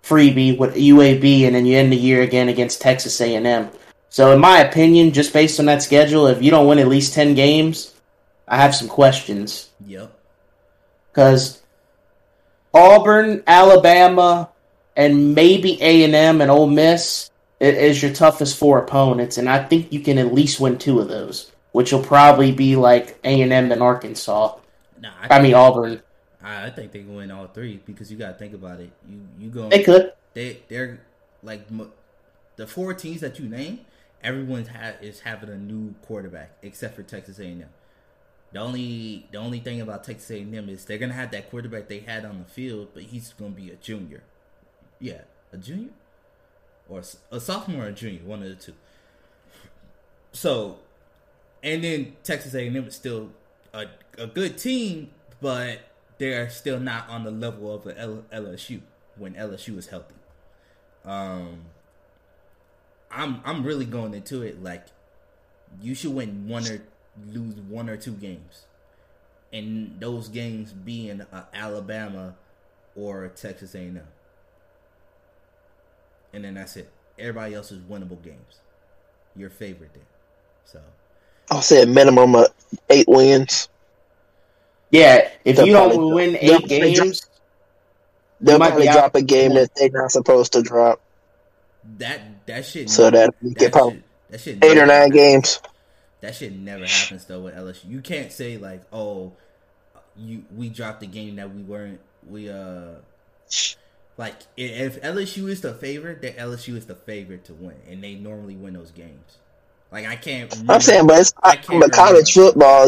[0.00, 3.68] freebie with UAB, and then you end the year again against Texas A&M.
[4.10, 7.14] So in my opinion, just based on that schedule, if you don't win at least
[7.14, 7.96] ten games,
[8.46, 10.16] I have some questions Yep.
[11.10, 11.60] because
[12.72, 14.50] Auburn, Alabama,
[14.96, 17.31] and maybe A and Ole Miss
[17.62, 21.08] is your toughest four opponents, and I think you can at least win two of
[21.08, 24.56] those, which will probably be like A and M and Arkansas.
[25.00, 26.02] Nah, I, I mean Auburn.
[26.42, 28.90] I, I think they can win all three because you gotta think about it.
[29.08, 30.12] You you go They could.
[30.34, 31.00] they they're
[31.42, 31.66] like
[32.56, 33.80] the four teams that you name.
[34.22, 37.64] Everyone ha- is having a new quarterback except for Texas A&M.
[38.52, 42.00] The only the only thing about Texas A&M is they're gonna have that quarterback they
[42.00, 44.22] had on the field, but he's gonna be a junior.
[45.00, 45.22] Yeah,
[45.52, 45.90] a junior
[46.88, 48.74] or a sophomore or a junior, one of the two.
[50.32, 50.78] So
[51.62, 53.30] and then Texas A&M is still
[53.72, 53.86] a,
[54.18, 55.80] a good team, but
[56.18, 58.80] they're still not on the level of L- LSU
[59.16, 60.14] when LSU is healthy.
[61.04, 61.62] Um,
[63.10, 64.86] I'm I'm really going into it like
[65.80, 66.82] you should win one or
[67.26, 68.66] lose one or two games,
[69.52, 72.34] and those games being uh, Alabama
[72.94, 74.00] or Texas A&M,
[76.32, 76.90] and then that's it.
[77.18, 78.60] Everybody else is winnable games.
[79.36, 80.02] Your favorite then.
[80.64, 80.80] So
[81.50, 82.46] I'll say a minimum of
[82.90, 83.68] eight wins.
[84.90, 87.26] Yeah, if They'll you don't probably- win they'll eight probably drop- games,
[88.40, 88.94] They'll might probably be out.
[88.94, 91.00] drop a game that they're not supposed to drop.
[91.98, 92.90] that that shit.
[92.90, 95.60] So that we that get probably shit, that shit eight or never- nine games.
[96.20, 97.88] That shit never happens though with LSU.
[97.88, 99.32] You can't say like, oh,
[100.16, 102.96] you we dropped a game that we weren't we uh
[104.22, 108.14] like if LSU is the favorite, then LSU is the favorite to win, and they
[108.14, 109.38] normally win those games.
[109.90, 110.48] Like I can't.
[110.52, 112.86] Remember, I'm saying, but it's I can't but college football.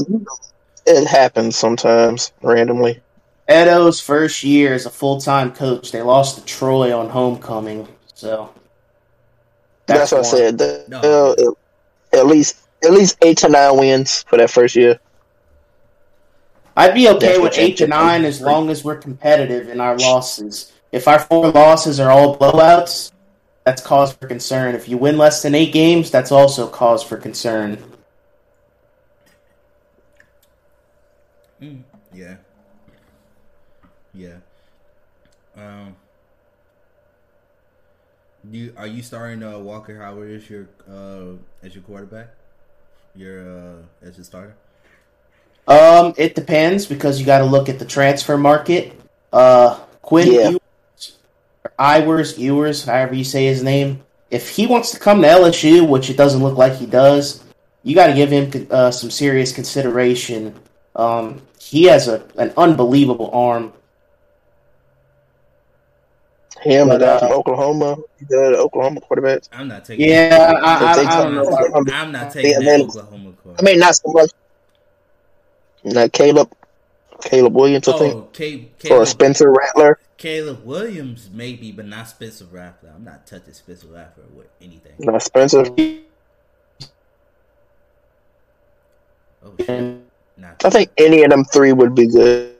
[0.87, 3.03] It happens sometimes randomly.
[3.49, 7.89] Edo's first year as a full time coach, they lost to Troy on homecoming.
[8.15, 8.51] So
[9.87, 10.59] That's, what I said.
[10.59, 11.01] The- No.
[11.01, 15.01] uh, at least at least eight to nine wins for that first year.
[16.77, 19.99] I'd be okay That's with eight to nine as long as we're competitive in our
[19.99, 20.71] losses.
[20.95, 23.11] If our four losses are all blowouts,
[23.65, 24.77] that's cause for concern.
[24.77, 27.83] If you win less than eight games, that's also cause for concern.
[31.61, 31.83] Mm,
[32.15, 32.37] yeah.
[34.15, 34.37] Yeah.
[35.57, 35.97] Um.
[38.49, 42.29] You are you starting uh, Walker Howard as your uh as your quarterback?
[43.17, 43.77] Your uh
[44.07, 44.55] as your starter?
[45.67, 48.93] Um, it depends because you got to look at the transfer market.
[49.33, 50.59] Uh, Quinn Yeah.
[51.79, 54.01] Ewers, or Iwers, Ewers, however you say his name.
[54.31, 57.45] If he wants to come to LSU, which it doesn't look like he does,
[57.83, 60.55] you got to give him uh, some serious consideration.
[60.97, 63.73] Um, he has a an unbelievable arm.
[66.63, 67.97] Him, the But, guy from uh, Oklahoma,
[68.29, 69.43] the Oklahoma quarterback.
[69.53, 70.09] I'm not taking.
[70.09, 71.45] Yeah, I, I, If they I don't know.
[71.45, 72.81] come- about- I'm not taking Yeah, that.
[72.81, 73.55] Oklahoma core.
[73.59, 74.31] I mean, not so much.
[75.85, 76.51] Not Caleb,
[77.23, 79.99] Caleb Williams, I think, Oh, Ca- or Spencer Rattler.
[80.17, 82.93] Caleb Williams maybe, but not Spencer Rattler.
[82.95, 84.93] I'm not touching Spencer Rattler with anything.
[84.99, 85.65] Not Spencer.
[89.45, 90.01] Oh shit,
[90.37, 90.65] not.
[90.65, 92.55] I think any of them three would be good.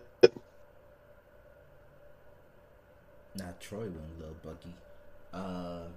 [3.37, 4.75] Not Troy one little Bucky.
[5.33, 5.89] Uh.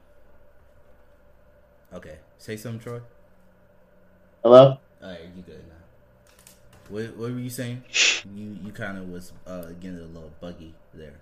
[1.94, 3.00] Okay, say something, Troy.
[4.44, 4.78] Hello.
[5.02, 5.67] All right, you good now.
[6.90, 7.84] What What were you saying?
[8.36, 11.14] You you kind of was uh getting a little buggy there.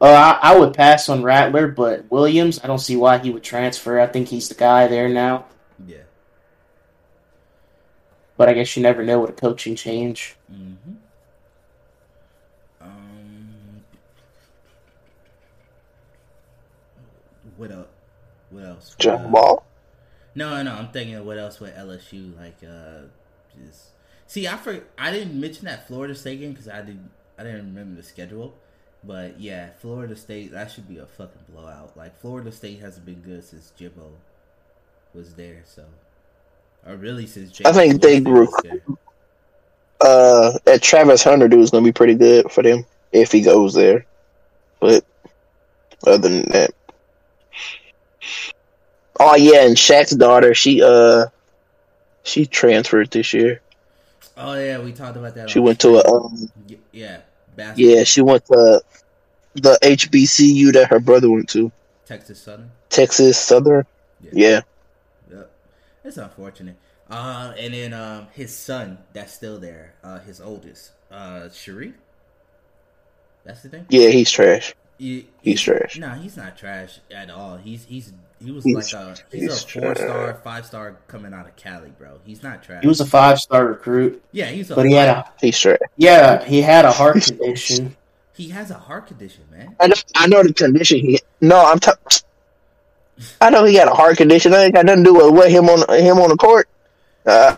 [0.00, 3.42] Uh, I, I would pass on Rattler, but Williams, I don't see why he would
[3.42, 3.98] transfer.
[3.98, 5.46] I think he's the guy there now.
[5.86, 6.02] Yeah.
[8.36, 10.36] But I guess you never know with a coaching change.
[10.52, 10.92] Mm-hmm.
[12.82, 13.80] Um.
[17.56, 17.86] What else?
[18.50, 18.96] What else?
[18.98, 19.64] John Uh, Ball.
[20.34, 22.38] No, no, I'm thinking of what else with LSU.
[22.38, 23.06] Like, uh,
[23.58, 23.92] just
[24.26, 27.66] see, I for I didn't mention that Florida State game because I didn't I didn't
[27.66, 28.54] remember the schedule.
[29.04, 31.96] But yeah, Florida State that should be a fucking blowout.
[31.96, 34.10] Like Florida State hasn't been good since Jimbo
[35.14, 35.84] was there, so
[36.86, 38.48] or really since James I think they grew-
[40.00, 43.74] Uh, that Travis Hunter dude is gonna be pretty good for them if he goes
[43.74, 44.04] there.
[44.80, 45.04] But
[46.06, 46.70] other than that,
[49.20, 51.26] oh yeah, and Shaq's daughter, she uh,
[52.24, 53.60] she transferred this year.
[54.36, 55.48] Oh yeah, we talked about that.
[55.50, 56.50] She went to a um,
[56.92, 57.20] yeah,
[57.56, 57.96] basketball.
[57.96, 58.82] yeah, she went to
[59.54, 61.72] the HBCU that her brother went to,
[62.04, 62.70] Texas Southern.
[62.90, 63.86] Texas Southern.
[64.32, 64.60] Yeah,
[65.30, 65.50] Yep.
[66.04, 66.76] It's unfortunate.
[67.08, 71.94] Uh, and then um, his son that's still there, uh, his oldest, uh, Shareef.
[73.44, 73.86] That's the thing.
[73.88, 74.74] yeah, he's trash.
[74.98, 75.98] He- He's trash.
[75.98, 77.56] No, he's not trash at all.
[77.56, 81.32] He's he's he was He's- like a he's, he's a four star, five star coming
[81.34, 82.18] out of Cali, bro.
[82.24, 82.82] He's not trash.
[82.82, 85.78] He was a five star recruit, yeah, he's a but he had a He's trash.
[85.96, 87.96] yeah he had a heart condition.
[88.34, 89.76] he has a heart condition, man.
[89.80, 90.98] I know, I know the condition.
[91.00, 91.78] He, no, I'm.
[91.78, 91.90] T-
[93.40, 94.52] I know he got a heart condition.
[94.52, 96.68] I ain't got nothing to do with what him on him on the court.
[97.24, 97.56] Uh,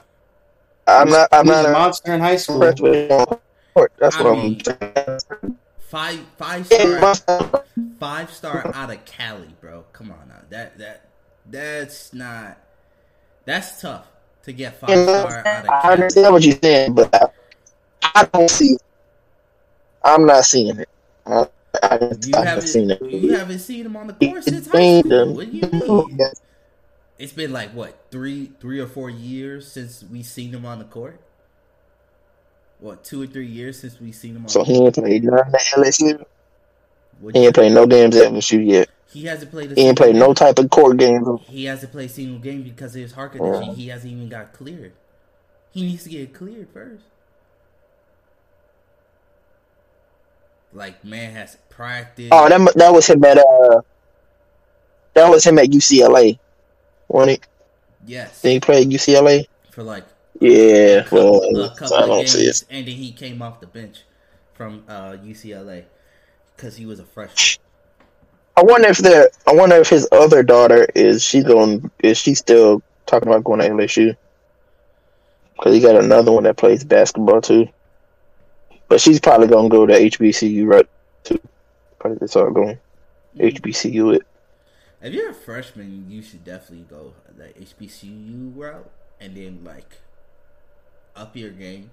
[0.87, 1.29] I'm not.
[1.33, 2.61] I'm He not a monster in high school.
[2.61, 3.38] with him on
[3.74, 3.92] court.
[3.98, 5.58] That's I what mean- I'm saying.
[5.88, 7.61] Five five star uh,
[7.98, 9.85] five star out of Cali, bro.
[9.94, 10.40] Come on now.
[10.51, 11.09] That that
[11.51, 12.59] that's not
[13.46, 14.07] that's tough
[14.42, 17.33] to get five star out of I understand what you're saying, but
[18.03, 18.74] I, don't see.
[18.74, 18.83] It.
[20.05, 20.88] I'm not seeing it.
[21.24, 21.46] I,
[21.83, 23.01] I, You I haven't seen it.
[23.01, 25.35] you haven't seen him on the court since high school.
[25.35, 26.18] What do you mean?
[27.18, 30.85] it's been like what three three or four years since we've seen him on the
[30.85, 31.18] court.
[32.81, 34.49] What two or three years since we seen him on?
[34.49, 36.25] So he ain't played none at LSU.
[37.33, 38.88] He ain't played no games at LSU yet.
[39.11, 39.77] He hasn't played.
[39.77, 41.27] He ain't played no type of court games.
[41.47, 43.41] He hasn't played single game because of his heart Yeah.
[43.41, 43.75] condition.
[43.75, 44.93] He hasn't even got cleared.
[45.73, 47.05] He needs to get cleared first.
[50.73, 52.33] Like man has practiced.
[52.33, 53.81] Oh, that that was him at uh,
[55.14, 56.38] that was him at UCLA.
[57.09, 57.41] When he
[58.07, 59.47] yes, did he play at UCLA?
[59.71, 60.05] for like
[60.40, 62.64] Yeah, well, a couple I don't see it.
[62.70, 64.05] and then he came off the bench
[64.55, 65.85] from uh, UCLA
[66.55, 67.64] because he was a freshman.
[68.57, 72.35] I wonder if the I wonder if his other daughter is she going is she
[72.35, 74.16] still talking about going to LSU?
[75.55, 77.68] Because he got another one that plays basketball too,
[78.88, 80.88] but she's probably gonna go to HBCU right
[81.24, 81.40] too.
[81.98, 82.79] Probably that's all going
[83.37, 84.22] HBCU it.
[85.01, 89.98] If you're a freshman, you should definitely go the HBCU route, and then like
[91.18, 91.90] up your game.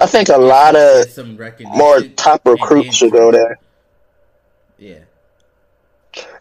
[0.00, 3.58] I think a lot of some more top recruits should go there.
[4.78, 5.00] Yeah,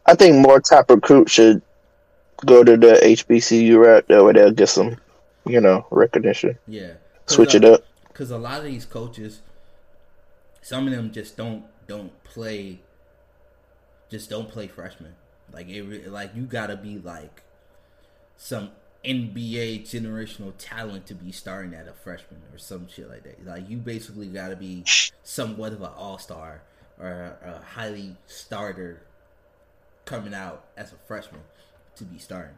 [0.05, 1.61] I think more top recruits should
[2.45, 4.07] go to the HBCU route.
[4.09, 4.97] That way they'll get some,
[5.45, 6.57] you know, recognition.
[6.67, 6.93] yeah.
[7.27, 7.85] Switch it uh, up.
[8.09, 9.41] because a lot of these coaches,
[10.61, 12.81] some of them just don't don't play,
[14.11, 15.15] just don't play freshmen.
[15.51, 17.41] Like it, like you gotta be like
[18.37, 18.71] some
[19.05, 23.45] NBA generational talent to be starting at a freshman or some shit like that.
[23.45, 24.83] Like you basically gotta be
[25.23, 26.63] somewhat of an all star
[26.99, 29.01] or a, a highly starter
[30.05, 31.41] coming out as a freshman
[31.95, 32.55] to be starting.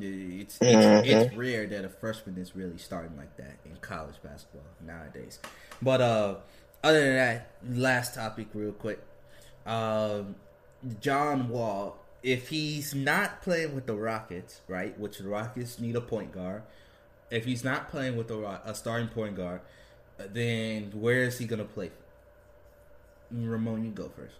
[0.00, 4.62] It's it's, it's rare that a freshman is really starting like that in college basketball
[4.86, 5.38] nowadays.
[5.82, 6.34] But uh,
[6.84, 9.00] other than that, last topic, real quick.
[9.66, 10.36] Um,
[11.00, 16.00] John Wall, if he's not playing with the Rockets, right, which the Rockets need a
[16.00, 16.62] point guard.
[17.30, 19.60] If he's not playing with a, a starting point guard,
[20.18, 21.90] uh, then where is he gonna play?
[23.30, 24.34] Ramon, you go first.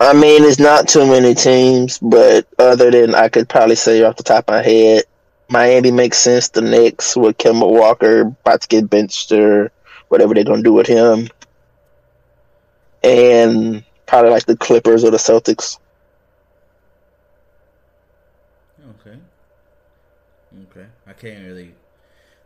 [0.00, 4.16] I mean, it's not too many teams, but other than I could probably say off
[4.16, 5.04] the top of my head,
[5.48, 6.48] Miami makes sense.
[6.48, 9.70] The Knicks with Kemba Walker about to get benched or
[10.08, 11.28] whatever they're gonna do with him,
[13.04, 15.78] and probably like the Clippers or the Celtics.
[19.00, 19.18] Okay.
[20.70, 20.86] Okay.
[21.06, 21.74] I can't really.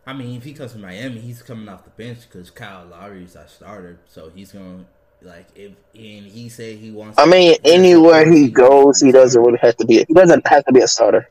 [0.05, 3.23] I mean, if he comes to Miami, he's coming off the bench because Kyle Lowry
[3.23, 4.85] is our starter, so he's gonna
[5.21, 7.17] like if and he said he wants.
[7.17, 10.05] I mean, anywhere he goes, he doesn't really have to be.
[10.07, 11.29] He doesn't have to be a starter.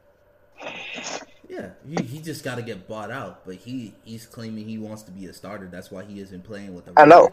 [1.48, 5.02] Yeah, he, he just got to get bought out, but he he's claiming he wants
[5.02, 5.68] to be a starter.
[5.70, 6.92] That's why he isn't playing with the.
[6.96, 7.32] I know.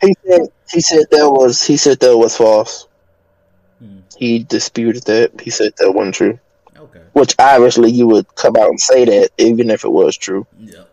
[0.00, 0.40] He said
[0.72, 2.86] he said that was he said that was false.
[3.78, 4.00] Hmm.
[4.16, 5.40] He disputed that.
[5.40, 6.38] He said that wasn't true.
[6.76, 7.02] Okay.
[7.12, 10.84] Which obviously you would come out and say that even if it was true, Yeah.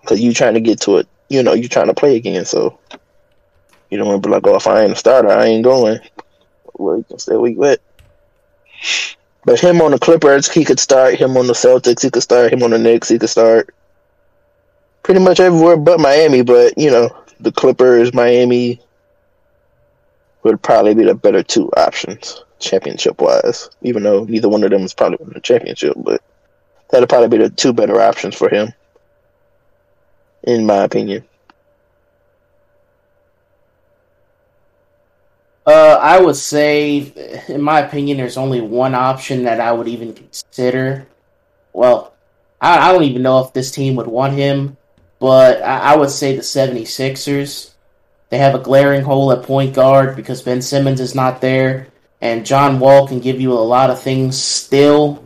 [0.00, 1.08] because you're trying to get to it.
[1.28, 2.78] You know, you're trying to play again, so
[3.90, 6.00] you don't want to be like, "Oh, if I ain't a starter, I ain't going."
[6.74, 7.80] Well, you can stay where you at.
[9.44, 11.14] But him on the Clippers, he could start.
[11.14, 12.52] Him on the Celtics, he could start.
[12.52, 13.74] Him on the Knicks, he could start.
[15.02, 17.08] Pretty much everywhere but Miami, but you know,
[17.40, 18.80] the Clippers, Miami
[20.42, 23.68] would probably be the better two options, championship wise.
[23.82, 26.22] Even though neither one of them is probably winning the championship, but
[26.90, 28.72] that'd probably be the two better options for him,
[30.44, 31.24] in my opinion.
[35.66, 37.12] Uh, I would say,
[37.48, 41.08] in my opinion, there's only one option that I would even consider.
[41.72, 42.14] Well,
[42.60, 44.76] I, I don't even know if this team would want him,
[45.18, 47.72] but I, I would say the 76ers.
[48.28, 51.88] They have a glaring hole at point guard because Ben Simmons is not there,
[52.20, 55.24] and John Wall can give you a lot of things still.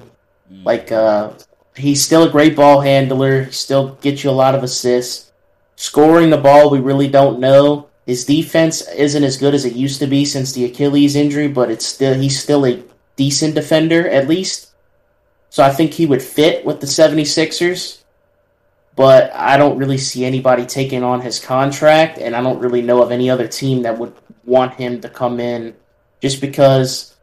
[0.65, 1.33] Like, uh,
[1.77, 5.33] he's still a great ball handler, he still gets you a lot of assists.
[5.77, 7.89] Scoring the ball, we really don't know.
[8.05, 11.71] His defense isn't as good as it used to be since the Achilles injury, but
[11.71, 12.83] it's still he's still a
[13.17, 14.73] decent defender at least.
[15.49, 18.00] So I think he would fit with the 76ers.
[19.01, 23.03] But I don't really see anybody taking on his contract, and I don't really know
[23.03, 24.13] of any other team that would
[24.45, 25.75] want him to come in
[26.21, 27.17] just because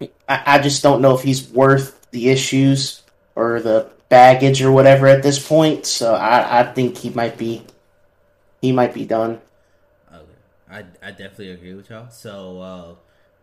[0.00, 3.02] I, I just don't know if he's worth the issues
[3.34, 5.84] or the baggage or whatever at this point.
[5.84, 7.62] So I, I think he might be
[8.62, 9.42] he might be done.
[10.10, 10.24] Okay.
[10.70, 12.08] I, I definitely agree with y'all.
[12.08, 12.94] So uh,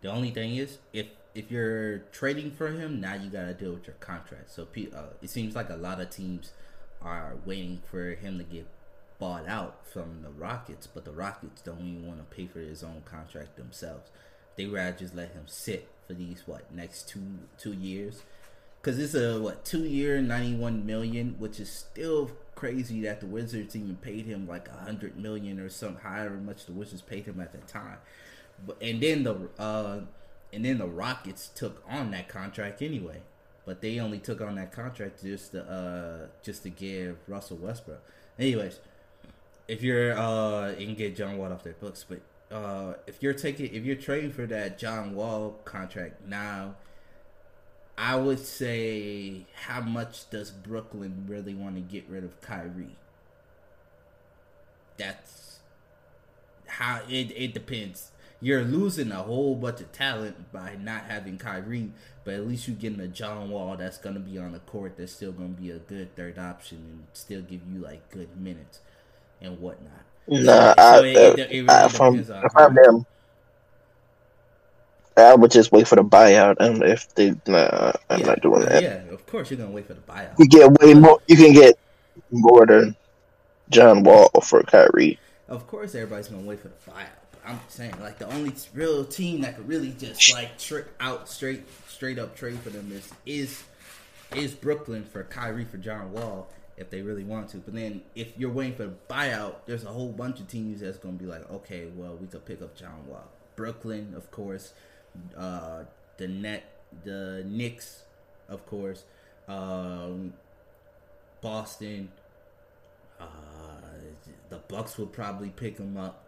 [0.02, 1.06] the only thing is, if
[1.36, 4.50] if you're trading for him, now you gotta deal with your contract.
[4.50, 6.54] So uh, it seems like a lot of teams
[7.04, 8.68] are waiting for him to get
[9.20, 12.84] bought out from the Rockets, but the Rockets don't even want to pay for his
[12.84, 14.10] own contract themselves.
[14.56, 18.22] They rather just let him sit for these what next two two years,
[18.82, 23.26] because it's a what two year ninety one million, which is still crazy that the
[23.26, 27.26] Wizards even paid him like a hundred million or something, however much the Wizards paid
[27.26, 27.98] him at the time.
[28.66, 30.02] But and then the uh,
[30.52, 33.22] and then the Rockets took on that contract anyway,
[33.66, 38.02] but they only took on that contract just to uh, just to give Russell Westbrook.
[38.38, 38.80] Anyways,
[39.68, 42.22] if you're uh, you can get John Wall off their books, but
[42.56, 46.76] uh, if you're taking if you're trading for that John Wall contract now,
[47.98, 52.98] I would say how much does Brooklyn really want to get rid of Kyrie?
[54.98, 55.60] That's
[56.68, 58.12] how it it depends.
[58.44, 61.92] You're losing a whole bunch of talent by not having Kyrie,
[62.26, 65.14] but at least you're getting a John Wall that's gonna be on the court that's
[65.14, 68.80] still gonna be a good third option and still give you like good minutes
[69.42, 70.04] and whatnot.
[70.28, 73.06] Nah, So I, it- it- it really I, from if I'm them,
[75.16, 78.66] I would just wait for the buyout, and if they, nah, I'm Yeah, not doing
[78.66, 78.84] that.
[78.84, 80.38] Yeah, of course you're gonna wait for the buyout.
[80.38, 81.22] You get way more.
[81.28, 81.80] You can get
[82.30, 82.98] more than
[83.70, 85.18] John Wall for Kyrie.
[85.48, 87.23] Of course, everybody's gonna wait for the buyout.
[87.46, 91.64] I'm saying, like the only real team that could really just like trick out straight,
[91.88, 93.64] straight up trade for them is is
[94.36, 97.58] is Brooklyn for Kyrie for John Wall if they really want to.
[97.58, 100.98] But then if you're waiting for the buyout, there's a whole bunch of teams that's
[100.98, 103.30] gonna be like, okay, well we could pick up John Wall.
[103.56, 104.74] Brooklyn, of course,
[105.38, 105.84] uh,
[106.18, 106.64] the net,
[107.04, 108.04] the Knicks,
[108.50, 109.04] of course,
[109.48, 110.34] um,
[111.42, 112.10] Boston.
[113.20, 113.26] Uh,
[114.50, 116.23] the Bucks would probably pick him up.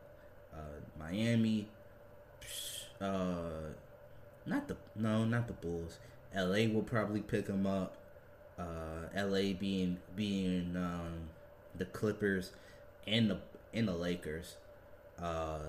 [0.98, 1.68] Miami,
[3.02, 3.72] uh,
[4.46, 6.00] not the no, not the Bulls.
[6.34, 6.68] L.A.
[6.68, 7.96] will probably pick him up.
[8.58, 9.54] Uh, L.A.
[9.54, 11.30] being being um,
[11.78, 12.52] the Clippers
[13.08, 13.38] and the
[13.74, 14.56] and the Lakers.
[15.22, 15.60] Uh,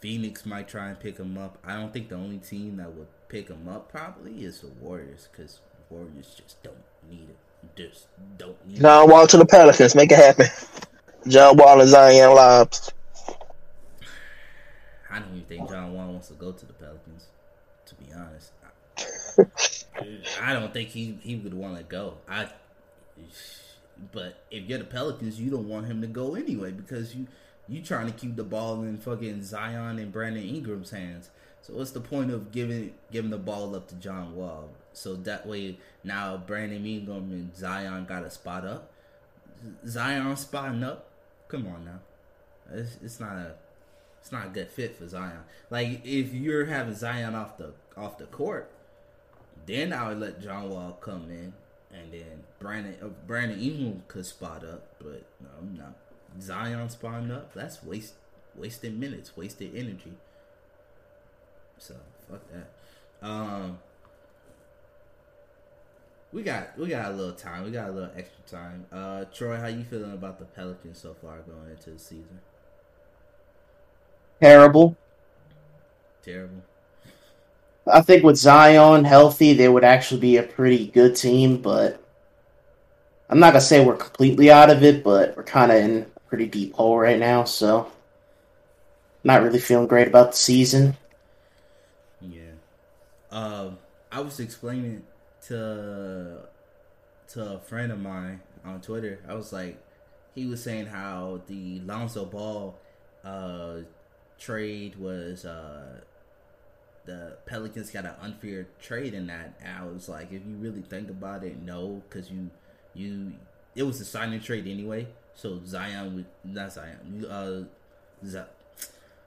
[0.00, 1.58] Phoenix might try and pick him up.
[1.64, 5.28] I don't think the only team that would pick him up probably is the Warriors
[5.32, 6.76] because Warriors just don't
[7.08, 7.36] need it.
[7.74, 8.80] Just don't need.
[8.80, 10.46] John Wall to the Pelicans, make it happen.
[11.28, 12.92] John Wall and Zion Lobs.
[15.14, 17.26] I don't even think John Wall wants to go to the Pelicans.
[17.86, 18.50] To be honest,
[18.98, 22.14] I, I don't think he he would want to go.
[22.28, 22.48] I,
[24.10, 27.28] but if you're the Pelicans, you don't want him to go anyway because you
[27.68, 31.30] you trying to keep the ball in fucking Zion and Brandon Ingram's hands.
[31.62, 34.70] So what's the point of giving giving the ball up to John Wall?
[34.94, 38.90] So that way now Brandon Ingram and Zion got a spot up.
[39.86, 41.08] Zion spotting up.
[41.46, 42.00] Come on now,
[42.72, 43.54] it's, it's not a
[44.24, 45.40] it's not a good fit for Zion.
[45.68, 48.70] Like if you're having Zion off the off the court,
[49.66, 51.52] then I would let John Wall come in,
[51.92, 54.94] and then Brandon uh, Brandon Ingram could spot up.
[54.98, 55.94] But no, no,
[56.40, 57.52] Zion spotting up.
[57.52, 58.14] That's waste
[58.56, 60.14] wasted minutes, wasted energy.
[61.76, 61.94] So
[62.26, 63.28] fuck that.
[63.28, 63.78] Um,
[66.32, 67.64] we got we got a little time.
[67.64, 68.86] We got a little extra time.
[68.90, 72.40] Uh, Troy, how you feeling about the Pelicans so far going into the season?
[74.44, 74.94] Terrible.
[76.22, 76.62] Terrible.
[77.90, 81.98] I think with Zion healthy, they would actually be a pretty good team, but
[83.30, 86.20] I'm not gonna say we're completely out of it, but we're kind of in a
[86.28, 87.90] pretty deep hole right now, so
[89.22, 90.94] not really feeling great about the season.
[92.20, 92.42] Yeah.
[93.30, 93.78] Um,
[94.12, 95.04] I was explaining
[95.46, 96.40] to
[97.28, 99.20] to a friend of mine on Twitter.
[99.26, 99.82] I was like,
[100.34, 102.78] he was saying how the Lonzo Ball
[103.24, 103.76] uh,
[104.38, 106.00] trade was uh,
[107.06, 109.54] the Pelicans got an unfair trade in that.
[109.64, 112.50] I was like, if you really think about it, no, because you
[112.94, 113.32] you
[113.74, 115.06] it was a signing trade anyway.
[115.34, 117.64] So Zion, would not Zion, uh,
[118.24, 118.40] Z-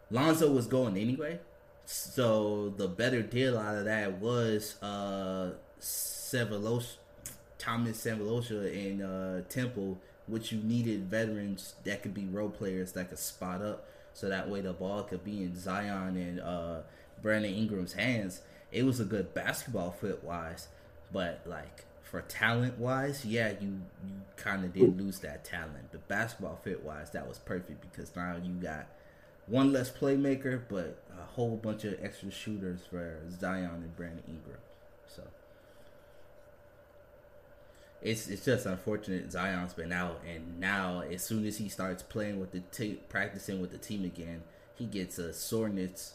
[0.09, 1.39] Lonzo was going anyway.
[1.85, 6.95] So the better deal out of that was uh Sevalosha,
[7.57, 9.97] Thomas Sevalosha and uh Temple,
[10.27, 13.87] which you needed veterans that could be role players that could spot up,
[14.17, 16.81] so that way the ball could be in Zion and uh
[17.21, 18.41] Brandon Ingram's hands.
[18.71, 20.69] It was a good basketball fit wise,
[21.11, 25.89] but like for talent wise, yeah, you you kind of did lose that talent.
[25.91, 28.87] But basketball fit wise, that was perfect because now you got
[29.45, 34.61] one less playmaker, but a whole bunch of extra shooters for Zion and Brandon Ingram.
[35.05, 35.21] So
[38.01, 42.39] it's it's just unfortunate Zion's been out, and now as soon as he starts playing
[42.39, 44.43] with the team, practicing with the team again,
[44.75, 46.13] he gets a soreness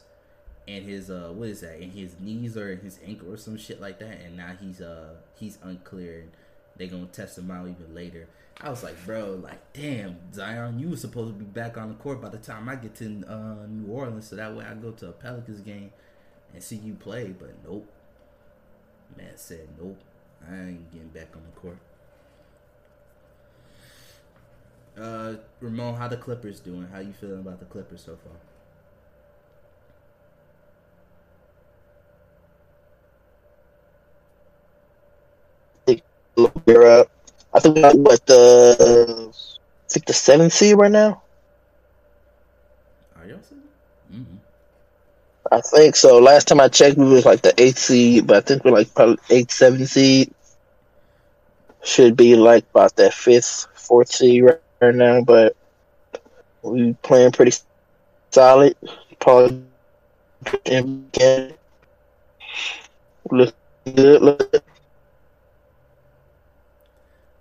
[0.66, 3.80] in his uh what is that in his knees or his ankle or some shit
[3.80, 6.26] like that, and now he's uh he's unclear.
[6.76, 8.28] they gonna test him out even later.
[8.60, 11.94] I was like, bro, like, damn, Zion, you were supposed to be back on the
[11.94, 14.92] court by the time I get to uh, New Orleans, so that way I go
[14.92, 15.90] to a Pelicans game
[16.52, 17.34] and see you play.
[17.36, 17.88] But nope,
[19.16, 19.98] man said nope,
[20.50, 21.78] I ain't getting back on the court.
[24.98, 26.86] Uh, Ramon, how the Clippers doing?
[26.92, 28.32] How you feeling about the Clippers so far?
[36.66, 37.08] We're up.
[37.52, 41.22] I think we're what the I think the seventh seed right now.
[43.16, 43.62] Are y'all seeing?
[44.12, 44.36] Mm-hmm.
[45.52, 46.18] I think so.
[46.18, 48.94] Last time I checked, we was like the eighth seed, but I think we're like
[48.94, 50.32] probably eighth, seventh seed.
[51.84, 55.54] Should be like about that fifth, fourth seed right, right now, but
[56.62, 57.52] we playing pretty
[58.32, 58.76] solid.
[59.20, 59.62] Probably
[63.30, 64.22] look good.
[64.22, 64.54] Look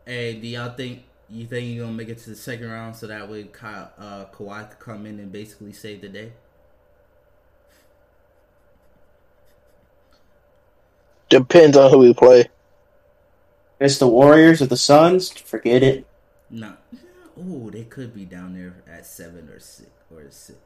[0.06, 3.08] Hey, do y'all think you think you're gonna make it to the second round so
[3.08, 6.34] that way Ka- uh, Kawhi could come in and basically save the day?
[11.32, 12.50] Depends on who we play.
[13.80, 15.30] It's the Warriors or the Suns.
[15.32, 16.06] Forget it.
[16.50, 16.74] No.
[17.40, 20.60] Oh, they could be down there at seven or six or six.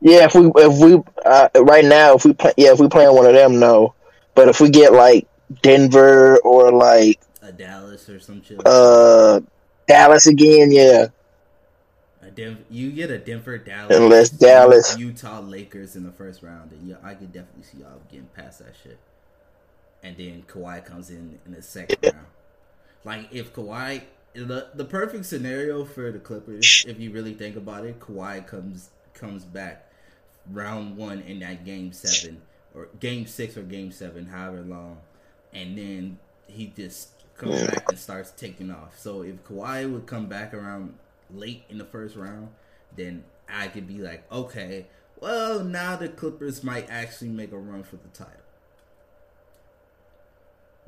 [0.00, 3.04] Yeah, if we if we uh, right now if we play yeah if we play
[3.04, 3.94] on one of them no,
[4.36, 5.26] but if we get like
[5.60, 8.64] Denver or like A Dallas or some shit.
[8.64, 9.40] uh
[9.88, 11.06] Dallas again, yeah,
[12.22, 16.70] A Denver, you get a Denver, Dallas, Unless Dallas- Utah, Lakers in the first round,
[16.70, 18.98] and yeah, I could definitely see y'all getting past that shit.
[20.02, 22.26] And then Kawhi comes in in the second round.
[23.04, 24.02] Like if Kawhi,
[24.34, 28.90] the the perfect scenario for the Clippers, if you really think about it, Kawhi comes
[29.14, 29.90] comes back
[30.50, 32.40] round one in that game seven
[32.74, 34.98] or game six or game seven, however long,
[35.52, 38.98] and then he just comes back and starts taking off.
[38.98, 40.94] So if Kawhi would come back around
[41.30, 42.48] late in the first round,
[42.96, 44.86] then I could be like, okay,
[45.20, 48.34] well now the Clippers might actually make a run for the title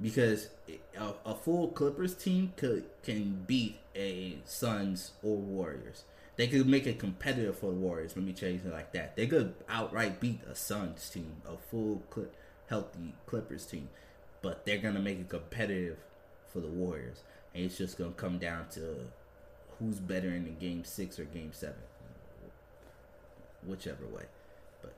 [0.00, 6.04] because a, a full Clippers team could can beat a Suns or Warriors.
[6.36, 8.16] They could make it competitive for the Warriors.
[8.16, 9.16] Let me change it like that.
[9.16, 12.02] They could outright beat a Suns team, a full
[12.68, 13.88] healthy Clippers team,
[14.40, 15.98] but they're gonna make it competitive
[16.48, 17.22] for the Warriors,
[17.54, 19.10] and it's just gonna come down to
[19.78, 21.82] who's better in the game six or game seven,
[23.66, 24.24] whichever way.
[24.80, 24.94] But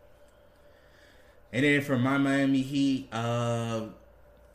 [1.52, 3.86] and then for my Miami Heat, uh,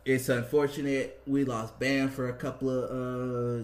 [0.07, 3.63] it's unfortunate we lost Bam for a couple of uh,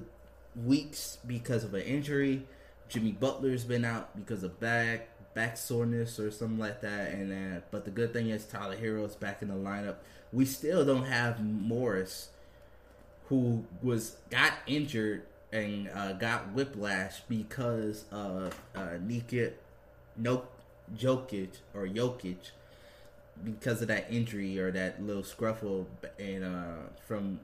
[0.65, 2.45] weeks because of an injury.
[2.89, 7.61] Jimmy Butler's been out because of back back soreness or something like that, and uh,
[7.71, 9.95] but the good thing is Tyler Herro's back in the lineup.
[10.33, 12.29] We still don't have Morris,
[13.29, 15.23] who was got injured
[15.53, 19.51] and uh, got whiplash because of uh, Nika
[20.17, 20.43] no
[20.93, 22.51] Jokic or Jokic
[23.43, 25.86] because of that injury or that little scruffle
[26.19, 27.39] and uh from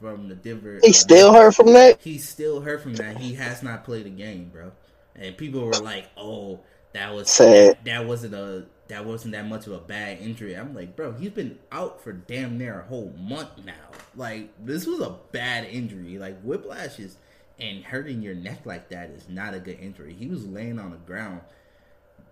[0.00, 0.80] from the Denver.
[0.82, 2.00] he uh, still hurt from that.
[2.00, 3.18] He still hurt from that.
[3.18, 4.72] He has not played a game, bro.
[5.14, 6.60] And people were like, "Oh,
[6.92, 7.78] that was Sad.
[7.84, 11.30] that wasn't a that wasn't that much of a bad injury." I'm like, bro, he's
[11.30, 13.72] been out for damn near a whole month now.
[14.16, 16.18] Like this was a bad injury.
[16.18, 17.16] Like whiplash is
[17.58, 20.14] and hurting your neck like that is not a good injury.
[20.14, 21.42] He was laying on the ground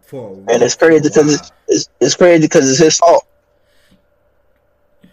[0.00, 0.54] for a while.
[0.54, 3.26] And it's crazy because it's, it's, it's crazy because it's his fault.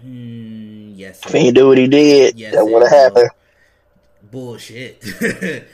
[0.01, 1.25] Hmm, yes.
[1.25, 3.29] If he do what he did, Yes, that would have happened.
[4.31, 5.01] bullshit.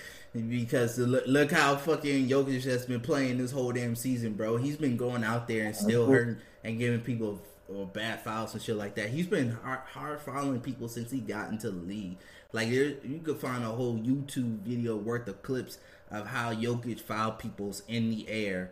[0.50, 4.58] because look, look how fucking Jokic has been playing this whole damn season, bro.
[4.58, 8.62] He's been going out there and still hurting and giving people uh, bad fouls and
[8.62, 9.10] shit like that.
[9.10, 12.18] He's been hard, hard fouling people since he got into the league.
[12.52, 15.80] Like there, you could find a whole YouTube video worth of clips
[16.12, 18.72] of how Jokic fouled people's in the air,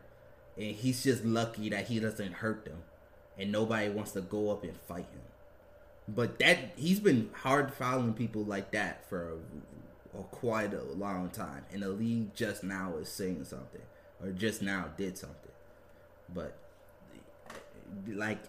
[0.62, 2.84] and he's just lucky that he doesn't hurt them,
[3.38, 5.22] and nobody wants to go up and fight him.
[6.08, 11.30] But that he's been hard fouling people like that for a, a quite a long
[11.30, 13.82] time, and the league just now is saying something,
[14.22, 15.52] or just now did something.
[16.34, 16.56] But
[18.08, 18.44] like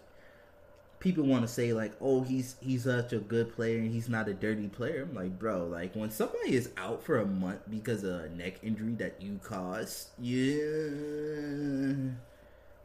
[1.02, 4.28] people want to say like, oh, he's he's such a good player and he's not
[4.28, 5.02] a dirty player.
[5.02, 8.60] I'm like, bro, like when somebody is out for a month because of a neck
[8.62, 12.12] injury that you caused, yeah.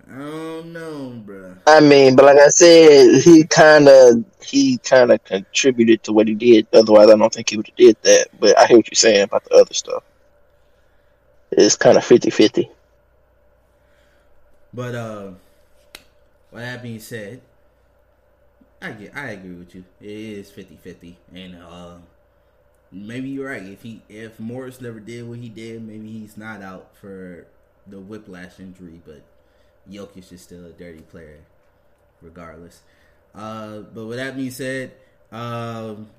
[0.10, 1.58] I don't know, bro.
[1.68, 6.28] I mean, but like I said, he kind of he kind of contributed to what
[6.28, 6.66] he did.
[6.74, 8.28] Otherwise, I don't think he would have did that.
[8.40, 10.04] But I hear what you're saying about the other stuff.
[11.52, 12.70] It's kind of 50-50.
[14.74, 15.32] But uh,
[16.52, 17.42] with that being said,
[18.82, 19.84] I get, I agree with you.
[20.00, 21.16] It is 50-50.
[21.34, 21.98] and uh,
[22.92, 23.64] maybe you're right.
[23.64, 27.48] If he, if Morris never did what he did, maybe he's not out for
[27.88, 29.02] the whiplash injury.
[29.06, 29.24] But
[29.90, 31.40] Jokic is still a dirty player,
[32.22, 32.82] regardless.
[33.34, 34.92] Uh, but with that being said,
[35.32, 36.10] um,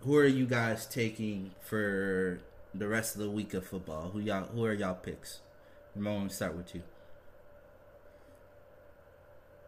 [0.00, 2.40] who are you guys taking for
[2.74, 4.10] the rest of the week of football?
[4.10, 4.44] Who y'all?
[4.44, 5.40] Who are y'all picks?
[5.94, 6.82] Ramon, start with you.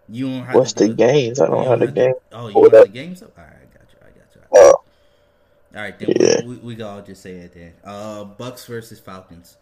[0.09, 0.97] You don't have What's to the do it.
[0.97, 1.41] games?
[1.41, 2.15] I don't You have the to- game.
[2.33, 3.33] Oh, you Hold don't have the games up?
[3.39, 3.99] All right, I got you.
[4.03, 4.41] I got you.
[4.41, 4.83] I got Oh,
[5.73, 5.79] you.
[5.79, 6.41] All right, then Yeah.
[6.47, 7.73] we, we, we all just say it then.
[7.85, 9.57] Uh, Bucs versus Falcons.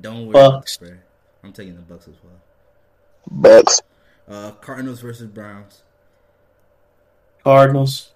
[0.00, 0.78] Don't worry, Bucs.
[0.78, 0.92] bro.
[1.42, 2.40] I'm taking the Bucs as well.
[3.62, 3.80] Bucs,
[4.28, 5.82] Uh, Cardinals versus Browns.
[7.42, 8.12] Cardinals.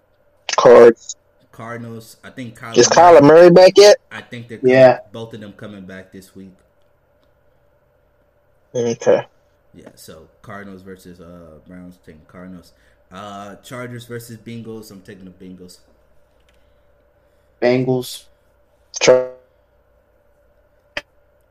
[0.56, 1.16] Cards.
[1.50, 2.16] Cardinals.
[2.22, 2.76] I think Kyler.
[2.78, 3.96] Is Kyler Murray back yet?
[4.12, 4.98] I think they're Yeah.
[5.12, 6.52] both of them coming back this week.
[8.74, 9.26] Okay.
[9.74, 12.72] Yeah, so Cardinals versus uh Browns taking Cardinals.
[13.10, 14.90] Uh Chargers versus Bengals.
[14.90, 15.80] I'm taking the Bengals.
[17.60, 18.26] Bengals.
[19.00, 19.30] Try-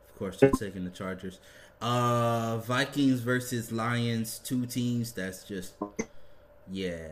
[0.10, 1.40] Of course, I'm taking the Chargers.
[1.82, 4.40] Uh Vikings versus Lions.
[4.40, 5.12] Two teams.
[5.14, 5.74] That's just
[6.72, 7.10] yeah.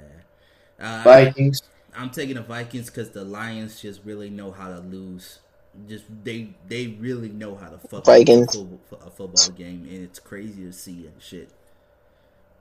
[0.79, 1.61] Uh, Vikings.
[1.95, 5.39] I'm taking the Vikings because the Lions just really know how to lose.
[5.87, 8.55] Just they they really know how to fuck Vikings.
[8.55, 11.49] a football game, and it's crazy to see and shit.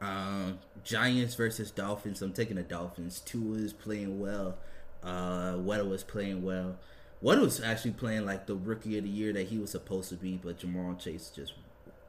[0.00, 2.22] Um, Giants versus Dolphins.
[2.22, 3.20] I'm taking the Dolphins.
[3.20, 4.56] Tua is playing well.
[5.02, 6.76] Uh, Waddle was playing well.
[7.20, 10.14] Waddle was actually playing like the rookie of the year that he was supposed to
[10.16, 11.52] be, but Ja'Marr Chase just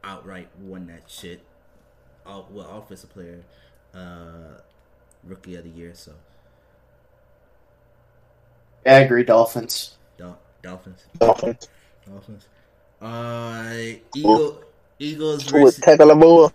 [0.04, 1.42] outright won that shit.
[2.26, 3.44] Oh, well, offensive player,
[3.94, 4.62] uh,
[5.24, 5.92] rookie of the year.
[5.96, 6.14] So
[8.86, 9.24] I agree.
[9.24, 9.98] Dolphins.
[10.18, 11.06] Dol- Dolphins.
[11.20, 11.68] Dolphins.
[12.08, 12.46] Dolphins.
[13.02, 14.64] Uh, Eagle,
[15.00, 16.52] Eagles With versus Tagovailoa.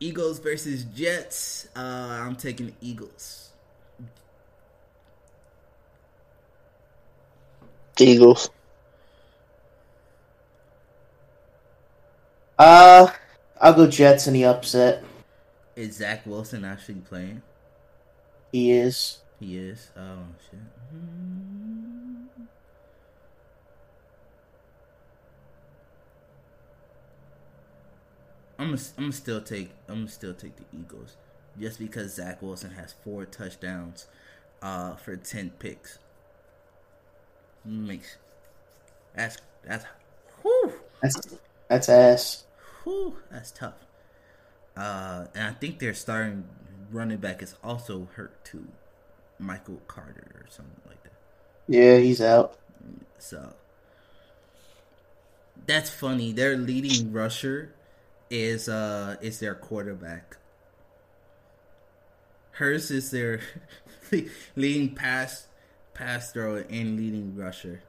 [0.00, 1.68] Eagles versus Jets.
[1.76, 3.50] Uh, I'm taking the Eagles.
[8.00, 8.50] Eagles.
[12.58, 13.08] Uh,
[13.60, 15.04] I'll go Jets in the upset.
[15.76, 17.42] Is Zach Wilson actually playing?
[18.52, 19.18] He is.
[19.38, 19.90] He is.
[19.96, 20.58] Oh shit.
[28.58, 31.16] I'm gonna, I'm gonna still take I'm gonna still take the Eagles
[31.58, 34.06] just because Zach Wilson has four touchdowns
[34.62, 35.98] uh for ten picks.
[37.64, 38.16] Makes
[39.14, 39.84] that's that's
[40.42, 41.38] whew, That's
[41.68, 42.44] that's ass.
[42.84, 43.74] whew, that's tough.
[44.76, 46.44] Uh, and I think their starting
[46.90, 48.68] running back is also hurt too,
[49.38, 51.12] Michael Carter or something like that.
[51.68, 52.58] Yeah, he's out.
[53.18, 53.54] So
[55.66, 56.32] that's funny.
[56.32, 57.72] Their leading rusher
[58.30, 60.36] is uh is their quarterback.
[62.52, 63.40] Hers is their
[64.56, 65.46] leading pass
[65.94, 67.82] pass thrower and leading rusher.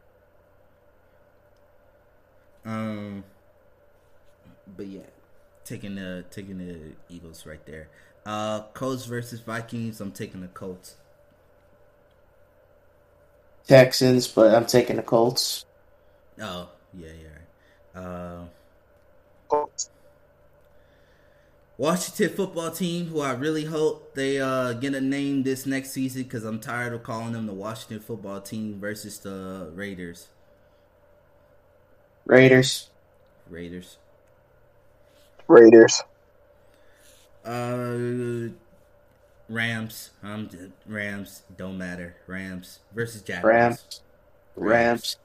[2.66, 3.24] Um
[4.76, 5.02] but yeah,
[5.66, 7.90] taking the taking the Eagles right there.
[8.26, 10.96] Uh Colts versus Vikings, I'm taking the Colts.
[13.68, 15.64] Texans, but I'm taking the Colts.
[16.42, 18.00] Oh, yeah, yeah.
[18.02, 18.44] Uh
[21.80, 26.24] Washington football team, who I really hope they uh, get a name this next season
[26.24, 30.28] because I'm tired of calling them the Washington football team versus the Raiders.
[32.26, 32.90] Raiders.
[33.50, 33.98] Raiders.
[35.48, 36.04] Raiders.
[37.46, 38.50] Uh,
[39.48, 40.10] Rams.
[40.22, 40.50] Um,
[40.86, 42.18] Rams don't matter.
[42.28, 43.54] Rams versus Jaguars.
[43.56, 44.02] Rams.
[44.58, 45.18] Rams.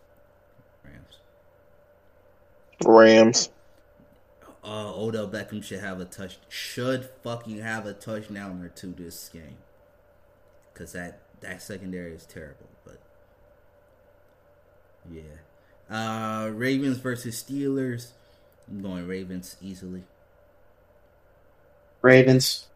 [0.84, 1.18] Rams.
[2.86, 3.50] Rams.
[4.64, 6.38] Uh, Odell Beckham should have a touch.
[6.48, 9.58] Should fucking have a touchdown or two this game.
[10.72, 12.68] Cause that that secondary is terrible.
[12.84, 13.00] But
[15.12, 15.22] yeah.
[15.90, 18.12] Uh, Ravens versus Steelers.
[18.66, 20.04] I'm going Ravens easily.
[22.00, 22.66] Ravens.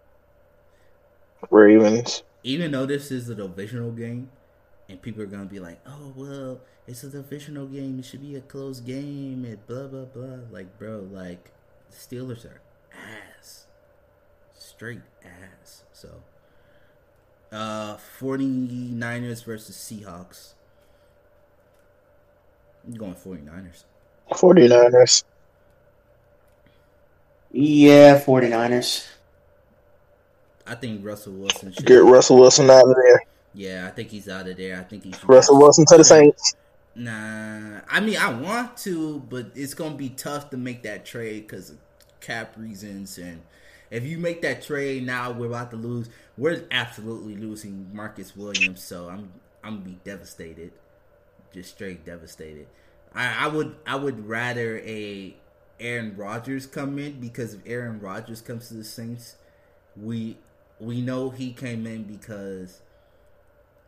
[1.51, 2.23] Ravens.
[2.43, 4.31] Even though this is a divisional game,
[4.89, 7.99] and people are gonna be like, "Oh well, it's a divisional game.
[7.99, 10.39] It should be a close game." And blah blah blah.
[10.51, 11.51] Like, bro, like
[11.91, 12.61] the Steelers are
[12.93, 13.67] ass,
[14.55, 15.85] straight ass.
[15.93, 16.23] So,
[17.53, 20.55] uh, 49ers versus Seahawks.
[22.87, 23.85] I'm going 49ers.
[24.31, 25.25] 49ers.
[27.51, 29.07] Yeah, 49ers.
[30.67, 31.87] I think Russell Wilson should.
[31.87, 33.23] Get Russell Wilson out of there.
[33.55, 34.79] Yeah, I think he's out of there.
[34.79, 35.29] I think he should.
[35.29, 36.55] Russell Wilson to the Saints.
[36.99, 41.47] Nah, I mean I want to, but it's gonna be tough to make that trade
[41.47, 41.79] because of
[42.21, 43.43] cap reasons and
[43.91, 46.11] If you make that trade now, we're about to lose.
[46.39, 49.33] We're absolutely losing Marcus Williams, so I'm
[49.65, 50.73] I'm gonna be devastated,
[51.55, 52.69] just straight devastated.
[53.15, 55.37] I, I would I would rather a
[55.81, 59.37] Aaron Rodgers come in because if Aaron Rodgers comes to the Saints,
[59.97, 60.39] we
[60.81, 62.83] we know he came in because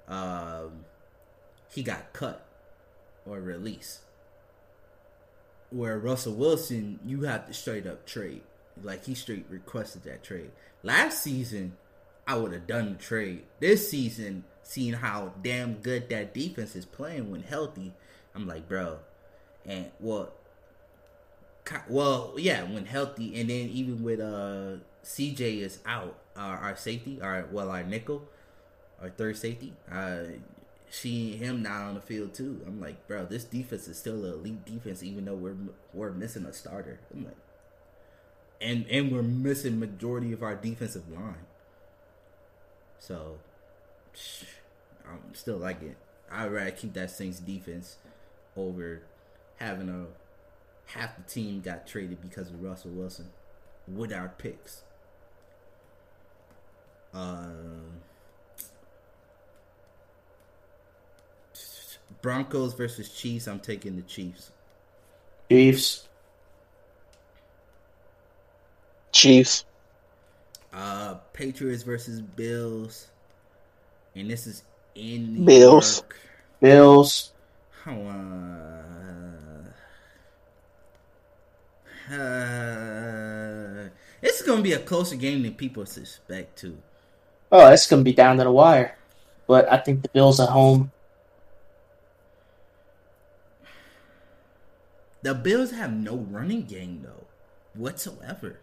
[0.08, 0.84] um
[1.70, 2.46] he got cut
[3.26, 4.00] or released.
[5.70, 8.42] Where Russell Wilson, you have to straight up trade.
[8.82, 10.50] Like he straight requested that trade.
[10.82, 11.76] Last season,
[12.26, 13.44] I would have done the trade.
[13.60, 17.92] This season, seeing how damn good that defense is playing when healthy,
[18.34, 18.98] I'm like, bro.
[19.66, 20.32] And well,
[21.88, 27.20] well, yeah, when healthy, and then even with uh CJ is out, our, our safety,
[27.20, 28.28] our well, our nickel,
[29.00, 30.22] our third safety, uh,
[30.90, 32.60] seeing him not on the field too.
[32.66, 35.56] I'm like, bro, this defense is still an elite defense, even though we're
[35.94, 37.00] we're missing a starter.
[37.14, 37.36] I'm like,
[38.60, 41.46] and and we're missing majority of our defensive line.
[42.98, 43.38] So,
[45.08, 45.96] I'm still like it.
[46.30, 47.96] I'd rather keep that Saints defense
[48.56, 49.02] over
[49.56, 50.06] having a
[50.92, 53.30] half the team got traded because of Russell Wilson
[53.88, 54.82] with our picks.
[57.14, 58.02] Um,
[62.22, 63.46] Broncos versus Chiefs.
[63.48, 64.50] I'm taking the Chiefs.
[65.50, 66.08] Chiefs.
[69.12, 69.64] Chiefs.
[70.72, 73.08] Uh, Patriots versus Bills,
[74.14, 74.62] and this is
[74.94, 75.98] in New Bills.
[75.98, 76.16] York.
[76.60, 77.32] Bills.
[77.86, 77.90] Uh,
[82.08, 83.88] uh,
[84.20, 86.78] this is gonna be a closer game than people suspect too.
[87.50, 88.96] Oh, it's gonna be down to the wire.
[89.48, 90.92] But I think the Bills at home.
[95.22, 97.26] The Bills have no running game though,
[97.74, 98.58] whatsoever.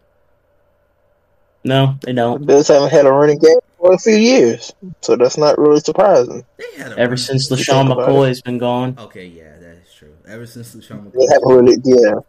[1.64, 2.40] No, they The don't.
[2.40, 5.80] The Bills haven't had a running game for a few years, so that's not really
[5.80, 6.44] surprising.
[6.56, 8.96] They had a Ever since You LeSean McCoy has been gone.
[8.98, 10.14] Okay, yeah, that's true.
[10.26, 12.20] Ever since LaShawn They haven't McCoy, really, yeah.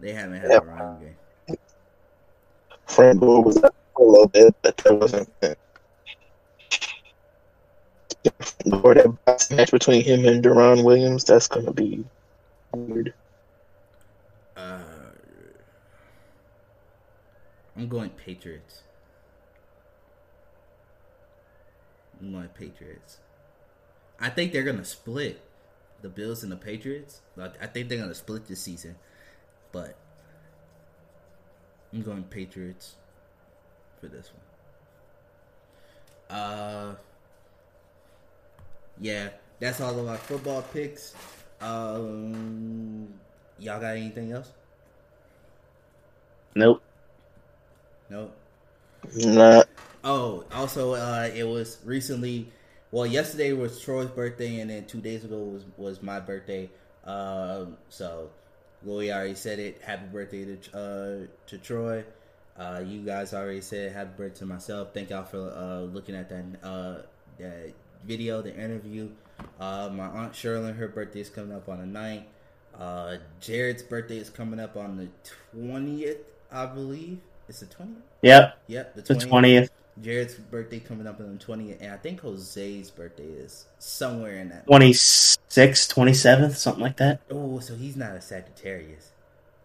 [0.00, 0.56] they haven't had Yeah.
[0.58, 1.56] a running game.
[2.86, 5.28] Frank Gore was a little bit, but that wasn't.
[8.82, 12.04] Or that boxing match between him and Deron Williams, that's gonna be
[12.72, 13.14] weird.
[14.58, 14.78] Uh,
[17.76, 18.82] I'm going Patriots.
[22.20, 23.18] I'm going Patriots.
[24.18, 25.40] I think they're gonna split
[26.02, 27.20] the Bills and the Patriots.
[27.38, 28.96] I think they're gonna split this season,
[29.70, 29.96] but
[31.92, 32.96] I'm going Patriots
[34.00, 34.32] for this
[36.28, 36.36] one.
[36.36, 36.94] Uh,
[39.00, 39.28] yeah,
[39.60, 41.14] that's all of our football picks.
[41.60, 43.08] Um,
[43.58, 44.50] y'all got anything else?
[46.54, 46.82] Nope.
[48.10, 48.34] Nope.
[49.14, 49.68] Not
[50.04, 52.48] Oh, also, uh, it was recently.
[52.90, 56.70] Well, yesterday was Troy's birthday, and then two days ago was was my birthday.
[57.04, 58.30] Um, so,
[58.84, 59.82] Louis already said it.
[59.82, 62.04] Happy birthday to uh, to Troy.
[62.56, 64.88] Uh, you guys already said happy birthday to myself.
[64.94, 67.02] Thank y'all for uh, looking at that uh,
[67.38, 67.72] that
[68.04, 69.10] video, the interview.
[69.60, 72.24] Uh, my aunt Sherlyn, her birthday is coming up on the 9th.
[72.78, 75.08] Uh, Jared's birthday is coming up on the
[75.52, 76.18] twentieth,
[76.50, 77.18] I believe.
[77.48, 78.02] It's the twentieth.
[78.22, 78.58] Yep.
[78.68, 79.70] Yep, The twentieth.
[80.02, 84.50] Jared's birthday coming up on the 20th, and I think Jose's birthday is somewhere in
[84.50, 84.66] that.
[84.66, 87.20] 26th, 27th, something like that.
[87.30, 89.10] Oh, so he's not a Sagittarius.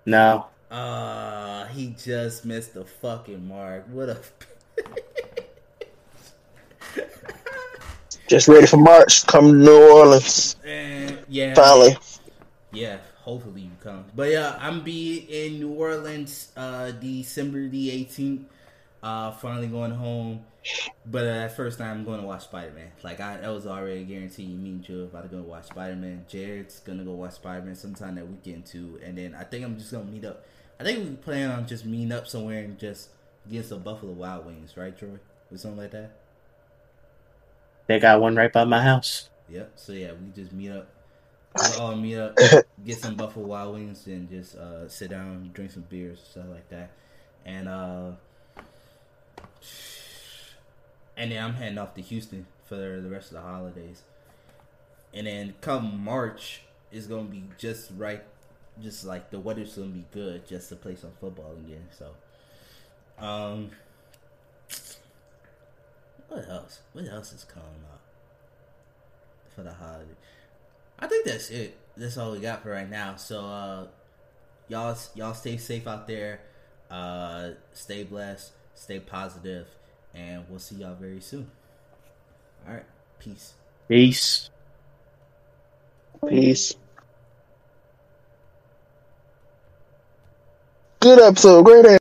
[0.06, 0.48] No.
[0.72, 3.86] Uh, he just missed the fucking mark.
[3.90, 4.18] What a.
[8.28, 9.26] just ready for March.
[9.28, 11.54] Come to New Orleans and, yeah.
[11.54, 11.96] finally.
[12.74, 14.06] Yeah, hopefully you come.
[14.16, 18.46] But yeah, I'm be in New Orleans uh December the 18th.
[19.02, 20.44] Uh finally going home.
[21.06, 22.92] But uh, first time I'm going to watch Spider Man.
[23.04, 24.48] Like I that was already a guarantee.
[24.48, 26.26] Me and Joe about to go watch Spider Man.
[26.28, 29.00] Jared's gonna go watch Spider Man sometime that weekend too.
[29.04, 30.46] And then I think I'm just gonna meet up.
[30.80, 33.10] I think we plan on just meeting up somewhere and just
[33.50, 35.20] get some Buffalo Wild Wings, right, Troy?
[35.52, 36.12] Or something like that.
[37.88, 39.30] They got one right by my house.
[39.50, 39.74] Yep.
[39.76, 40.88] So yeah, we just meet up.
[41.56, 42.38] We all meet up,
[42.86, 46.68] get some Buffalo Wild Wings, and just uh, sit down, drink some beers, stuff like
[46.70, 46.92] that.
[47.46, 48.12] And uh,
[51.16, 54.02] and then I'm heading off to Houston for the rest of the holidays.
[55.14, 58.24] And then come March is gonna be just right,
[58.82, 61.88] just like the weather's gonna be good, just to play some football again.
[61.98, 62.12] So,
[63.24, 63.70] um,
[66.30, 66.80] what else?
[66.94, 68.02] What else is coming up
[69.56, 70.16] for the holiday?
[71.00, 71.78] I think that's it.
[71.98, 73.16] That's all we got for right now.
[73.16, 73.88] So uh,
[74.68, 76.42] y'all y'all stay safe out there.
[76.90, 79.68] Uh, stay blessed, stay positive,
[80.14, 81.50] and we'll see y'all very soon.
[82.68, 82.86] All right.
[83.20, 83.54] Peace.
[83.88, 84.50] Peace.
[86.28, 86.76] Peace.
[91.00, 91.66] Good episode.
[91.66, 92.00] Great.